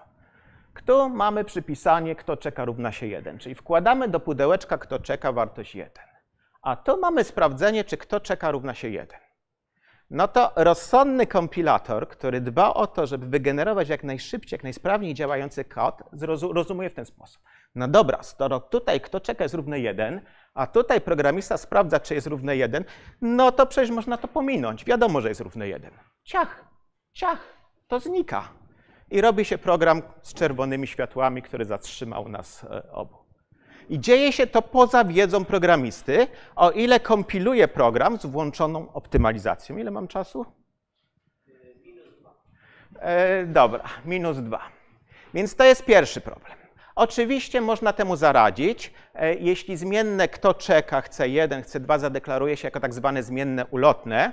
Tu 0.86 1.08
mamy 1.08 1.44
przypisanie, 1.44 2.16
kto 2.16 2.36
czeka 2.36 2.64
równa 2.64 2.92
się 2.92 3.06
1, 3.06 3.38
czyli 3.38 3.54
wkładamy 3.54 4.08
do 4.08 4.20
pudełeczka, 4.20 4.78
kto 4.78 4.98
czeka 4.98 5.32
wartość 5.32 5.74
1. 5.74 6.04
A 6.62 6.76
tu 6.76 7.00
mamy 7.00 7.24
sprawdzenie, 7.24 7.84
czy 7.84 7.96
kto 7.96 8.20
czeka 8.20 8.50
równa 8.50 8.74
się 8.74 8.88
1. 8.88 9.20
No 10.10 10.28
to 10.28 10.52
rozsądny 10.56 11.26
kompilator, 11.26 12.08
który 12.08 12.40
dba 12.40 12.74
o 12.74 12.86
to, 12.86 13.06
żeby 13.06 13.26
wygenerować 13.26 13.88
jak 13.88 14.04
najszybciej, 14.04 14.56
jak 14.56 14.62
najsprawniej 14.62 15.14
działający 15.14 15.64
kod, 15.64 16.02
rozumuje 16.52 16.90
w 16.90 16.94
ten 16.94 17.06
sposób. 17.06 17.42
No 17.74 17.88
dobra, 17.88 18.22
skoro 18.22 18.60
tutaj 18.60 19.00
kto 19.00 19.20
czeka 19.20 19.44
jest 19.44 19.54
równy 19.54 19.80
1, 19.80 20.20
a 20.54 20.66
tutaj 20.66 21.00
programista 21.00 21.56
sprawdza, 21.56 22.00
czy 22.00 22.14
jest 22.14 22.26
równy 22.26 22.56
1, 22.56 22.84
no 23.20 23.52
to 23.52 23.66
przecież 23.66 23.90
można 23.90 24.16
to 24.16 24.28
pominąć. 24.28 24.84
Wiadomo, 24.84 25.20
że 25.20 25.28
jest 25.28 25.40
równy 25.40 25.68
1. 25.68 25.90
Ciach, 26.24 26.64
ciach, 27.12 27.38
to 27.88 28.00
znika. 28.00 28.48
I 29.10 29.20
robi 29.20 29.44
się 29.44 29.58
program 29.58 30.02
z 30.22 30.34
czerwonymi 30.34 30.86
światłami, 30.86 31.42
który 31.42 31.64
zatrzymał 31.64 32.28
nas 32.28 32.64
e, 32.64 32.92
obu. 32.92 33.16
I 33.88 34.00
dzieje 34.00 34.32
się 34.32 34.46
to 34.46 34.62
poza 34.62 35.04
wiedzą 35.04 35.44
programisty, 35.44 36.26
o 36.56 36.70
ile 36.70 37.00
kompiluje 37.00 37.68
program 37.68 38.18
z 38.18 38.26
włączoną 38.26 38.92
optymalizacją. 38.92 39.76
Ile 39.76 39.90
mam 39.90 40.08
czasu? 40.08 40.46
Minus 41.84 42.18
dwa. 42.18 42.34
E, 42.98 43.46
dobra, 43.46 43.84
minus 44.04 44.38
dwa. 44.38 44.60
Więc 45.34 45.56
to 45.56 45.64
jest 45.64 45.84
pierwszy 45.84 46.20
problem. 46.20 46.63
Oczywiście 46.94 47.60
można 47.60 47.92
temu 47.92 48.16
zaradzić. 48.16 48.92
E, 49.14 49.34
jeśli 49.34 49.76
zmienne 49.76 50.28
kto 50.28 50.54
czeka, 50.54 51.00
chce 51.00 51.28
1, 51.28 51.62
chce 51.62 51.80
2, 51.80 51.98
zadeklaruje 51.98 52.56
się 52.56 52.66
jako 52.66 52.80
tak 52.80 52.94
zwane 52.94 53.22
zmienne 53.22 53.66
ulotne, 53.66 54.32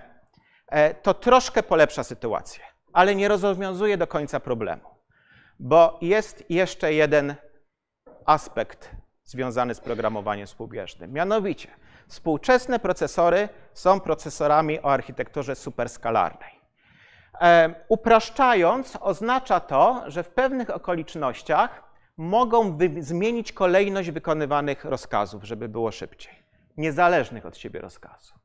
e, 0.67 0.93
to 0.93 1.13
troszkę 1.13 1.63
polepsza 1.63 2.03
sytuację, 2.03 2.63
ale 2.93 3.15
nie 3.15 3.27
rozwiązuje 3.27 3.97
do 3.97 4.07
końca 4.07 4.39
problemu. 4.39 4.89
Bo 5.59 5.99
jest 6.01 6.43
jeszcze 6.49 6.93
jeden 6.93 7.35
aspekt 8.25 8.91
związany 9.23 9.75
z 9.75 9.79
programowaniem 9.79 10.47
współbieżnym. 10.47 11.13
Mianowicie, 11.13 11.67
współczesne 12.07 12.79
procesory 12.79 13.49
są 13.73 13.99
procesorami 13.99 14.79
o 14.79 14.91
architekturze 14.91 15.55
superskalarnej. 15.55 16.61
E, 17.41 17.75
upraszczając, 17.87 18.97
oznacza 19.01 19.59
to, 19.59 20.03
że 20.07 20.23
w 20.23 20.29
pewnych 20.29 20.69
okolicznościach 20.69 21.90
mogą 22.17 22.77
zmienić 22.99 23.53
kolejność 23.53 24.11
wykonywanych 24.11 24.85
rozkazów, 24.85 25.43
żeby 25.43 25.69
było 25.69 25.91
szybciej, 25.91 26.33
niezależnych 26.77 27.45
od 27.45 27.57
siebie 27.57 27.81
rozkazów. 27.81 28.41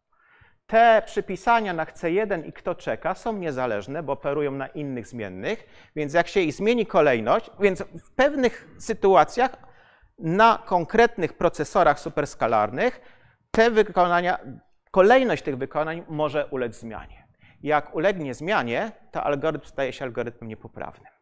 Te 0.66 1.02
przypisania 1.06 1.72
na 1.72 1.84
chce 1.84 2.10
jeden 2.10 2.44
i 2.44 2.52
kto 2.52 2.74
czeka 2.74 3.14
są 3.14 3.32
niezależne, 3.32 4.02
bo 4.02 4.12
operują 4.12 4.52
na 4.52 4.66
innych 4.66 5.06
zmiennych, 5.06 5.66
więc 5.96 6.14
jak 6.14 6.28
się 6.28 6.40
ich 6.40 6.54
zmieni 6.54 6.86
kolejność, 6.86 7.50
więc 7.60 7.82
w 7.82 8.10
pewnych 8.10 8.68
sytuacjach 8.78 9.56
na 10.18 10.62
konkretnych 10.66 11.32
procesorach 11.32 12.00
superskalarnych 12.00 13.00
te 13.50 13.70
wykonania, 13.70 14.38
kolejność 14.90 15.42
tych 15.42 15.56
wykonań 15.56 16.04
może 16.08 16.46
ulec 16.46 16.80
zmianie. 16.80 17.26
Jak 17.62 17.94
ulegnie 17.94 18.34
zmianie, 18.34 18.92
to 19.12 19.22
algorytm 19.22 19.66
staje 19.66 19.92
się 19.92 20.04
algorytmem 20.04 20.48
niepoprawnym. 20.48 21.15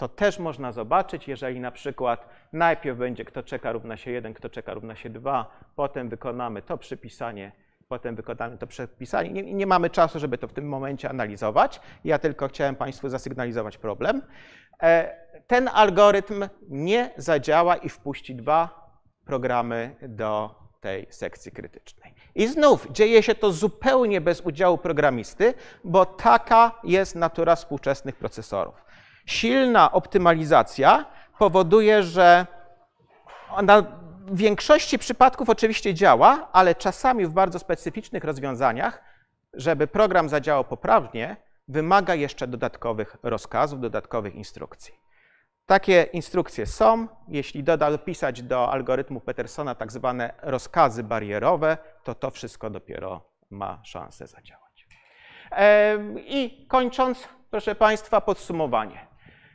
To 0.00 0.08
też 0.08 0.38
można 0.38 0.72
zobaczyć, 0.72 1.28
jeżeli 1.28 1.60
na 1.60 1.70
przykład 1.70 2.28
najpierw 2.52 2.98
będzie 2.98 3.24
kto 3.24 3.42
czeka 3.42 3.72
równa 3.72 3.96
się 3.96 4.10
1, 4.10 4.34
kto 4.34 4.50
czeka 4.50 4.74
równa 4.74 4.96
się 4.96 5.10
2, 5.10 5.50
potem 5.76 6.08
wykonamy 6.08 6.62
to 6.62 6.78
przypisanie, 6.78 7.52
potem 7.88 8.16
wykonamy 8.16 8.58
to 8.58 8.66
przepisanie. 8.66 9.30
Nie, 9.30 9.54
nie, 9.54 9.66
mamy 9.66 9.90
czasu, 9.90 10.18
żeby 10.18 10.38
to 10.38 10.48
w 10.48 10.52
tym 10.52 10.68
momencie 10.68 11.10
analizować. 11.10 11.80
Ja 12.04 12.18
tylko 12.18 12.48
chciałem 12.48 12.76
Państwu 12.76 13.08
zasygnalizować 13.08 13.78
problem. 13.78 14.22
E, 14.82 15.16
ten 15.46 15.68
algorytm 15.68 16.48
nie 16.68 17.10
zadziała 17.16 17.76
i 17.76 17.88
wpuści 17.88 18.34
dwa 18.34 18.90
programy 19.24 19.96
do 20.02 20.54
tej 20.80 21.06
sekcji 21.10 21.52
krytycznej. 21.52 22.14
I 22.34 22.46
znów 22.46 22.86
dzieje 22.90 23.22
się 23.22 23.34
to 23.34 23.52
zupełnie 23.52 24.20
bez 24.20 24.40
udziału 24.40 24.78
programisty, 24.78 25.54
bo 25.84 26.06
taka 26.06 26.80
jest 26.84 27.14
natura 27.16 27.56
współczesnych 27.56 28.16
procesorów. 28.16 28.90
Silna 29.26 29.92
optymalizacja 29.92 31.04
powoduje, 31.38 32.02
że 32.02 32.46
ona 33.50 33.82
w 34.26 34.36
większości 34.36 34.98
przypadków 34.98 35.48
oczywiście 35.48 35.94
działa, 35.94 36.48
ale 36.52 36.74
czasami 36.74 37.26
w 37.26 37.32
bardzo 37.32 37.58
specyficznych 37.58 38.24
rozwiązaniach, 38.24 39.02
żeby 39.54 39.86
program 39.86 40.28
zadziałał 40.28 40.64
poprawnie, 40.64 41.36
wymaga 41.68 42.14
jeszcze 42.14 42.46
dodatkowych 42.46 43.16
rozkazów, 43.22 43.80
dodatkowych 43.80 44.34
instrukcji. 44.34 44.94
Takie 45.66 46.02
instrukcje 46.02 46.66
są. 46.66 47.08
Jeśli 47.28 47.64
dopisać 47.64 48.42
do 48.42 48.72
algorytmu 48.72 49.20
Petersona 49.20 49.74
tak 49.74 49.92
zwane 49.92 50.34
rozkazy 50.42 51.02
barierowe, 51.02 51.78
to 52.04 52.14
to 52.14 52.30
wszystko 52.30 52.70
dopiero 52.70 53.20
ma 53.50 53.80
szansę 53.84 54.26
zadziałać. 54.26 54.88
I 56.16 56.66
kończąc, 56.68 57.28
proszę 57.50 57.74
Państwa, 57.74 58.20
podsumowanie. 58.20 59.09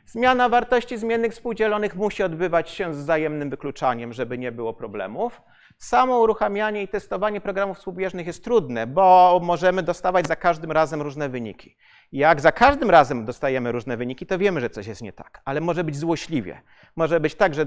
Zmiana 0.06 0.48
wartości 0.48 0.98
zmiennych 0.98 1.32
współdzielonych 1.32 1.96
musi 1.96 2.22
odbywać 2.22 2.70
się 2.70 2.94
z 2.94 2.98
wzajemnym 2.98 3.50
wykluczaniem, 3.50 4.12
żeby 4.12 4.38
nie 4.38 4.52
było 4.52 4.74
problemów. 4.74 5.42
Samo 5.78 6.18
uruchamianie 6.18 6.82
i 6.82 6.88
testowanie 6.88 7.40
programów 7.40 7.78
współbieżnych 7.78 8.26
jest 8.26 8.44
trudne, 8.44 8.86
bo 8.86 9.40
możemy 9.42 9.82
dostawać 9.82 10.26
za 10.26 10.36
każdym 10.36 10.72
razem 10.72 11.02
różne 11.02 11.28
wyniki. 11.28 11.76
Jak 12.12 12.40
za 12.40 12.52
każdym 12.52 12.90
razem 12.90 13.24
dostajemy 13.24 13.72
różne 13.72 13.96
wyniki, 13.96 14.26
to 14.26 14.38
wiemy, 14.38 14.60
że 14.60 14.70
coś 14.70 14.86
jest 14.86 15.02
nie 15.02 15.12
tak, 15.12 15.42
ale 15.44 15.60
może 15.60 15.84
być 15.84 15.96
złośliwie. 15.96 16.60
Może 16.96 17.20
być 17.20 17.34
tak, 17.34 17.54
że 17.54 17.66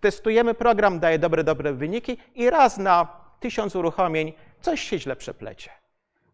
testujemy 0.00 0.54
program, 0.54 1.00
daje 1.00 1.18
dobre, 1.18 1.44
dobre 1.44 1.72
wyniki 1.72 2.18
i 2.34 2.50
raz 2.50 2.78
na 2.78 3.08
tysiąc 3.40 3.76
uruchomień 3.76 4.32
coś 4.60 4.80
się 4.80 4.98
źle 4.98 5.16
przeplecie. 5.16 5.70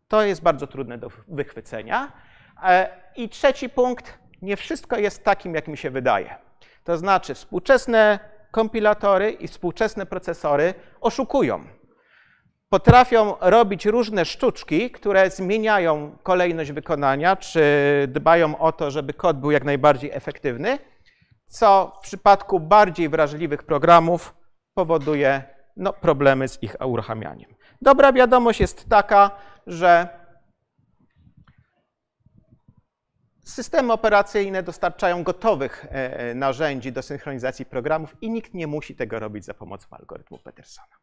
To 0.08 0.22
jest 0.22 0.42
bardzo 0.42 0.66
trudne 0.66 0.98
do 0.98 1.10
wychwycenia. 1.28 2.12
E, 2.62 2.88
I 3.16 3.28
trzeci 3.28 3.68
punkt, 3.68 4.23
nie 4.42 4.56
wszystko 4.56 4.96
jest 4.96 5.24
takim, 5.24 5.54
jak 5.54 5.68
mi 5.68 5.76
się 5.76 5.90
wydaje. 5.90 6.34
To 6.84 6.96
znaczy, 6.96 7.34
współczesne 7.34 8.18
kompilatory 8.50 9.30
i 9.30 9.48
współczesne 9.48 10.06
procesory 10.06 10.74
oszukują. 11.00 11.64
Potrafią 12.68 13.34
robić 13.40 13.86
różne 13.86 14.24
sztuczki, 14.24 14.90
które 14.90 15.30
zmieniają 15.30 16.16
kolejność 16.22 16.72
wykonania, 16.72 17.36
czy 17.36 17.62
dbają 18.08 18.58
o 18.58 18.72
to, 18.72 18.90
żeby 18.90 19.14
kod 19.14 19.40
był 19.40 19.50
jak 19.50 19.64
najbardziej 19.64 20.10
efektywny, 20.12 20.78
co 21.46 21.92
w 21.98 22.04
przypadku 22.04 22.60
bardziej 22.60 23.08
wrażliwych 23.08 23.62
programów 23.62 24.34
powoduje 24.74 25.42
no, 25.76 25.92
problemy 25.92 26.48
z 26.48 26.62
ich 26.62 26.76
uruchamianiem. 26.86 27.54
Dobra 27.82 28.12
wiadomość 28.12 28.60
jest 28.60 28.88
taka, 28.88 29.30
że 29.66 30.08
Systemy 33.44 33.92
operacyjne 33.92 34.62
dostarczają 34.62 35.22
gotowych 35.22 35.84
e, 35.84 35.90
e, 35.90 36.34
narzędzi 36.34 36.92
do 36.92 37.02
synchronizacji 37.02 37.64
programów 37.64 38.16
i 38.20 38.30
nikt 38.30 38.54
nie 38.54 38.66
musi 38.66 38.96
tego 38.96 39.18
robić 39.18 39.44
za 39.44 39.54
pomocą 39.54 39.86
algorytmu 39.90 40.38
Petersona. 40.38 40.96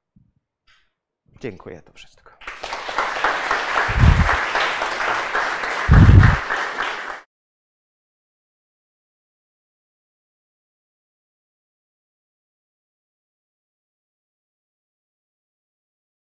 Dziękuję, 1.40 1.82
to 1.82 1.94
wszystko. 1.94 2.32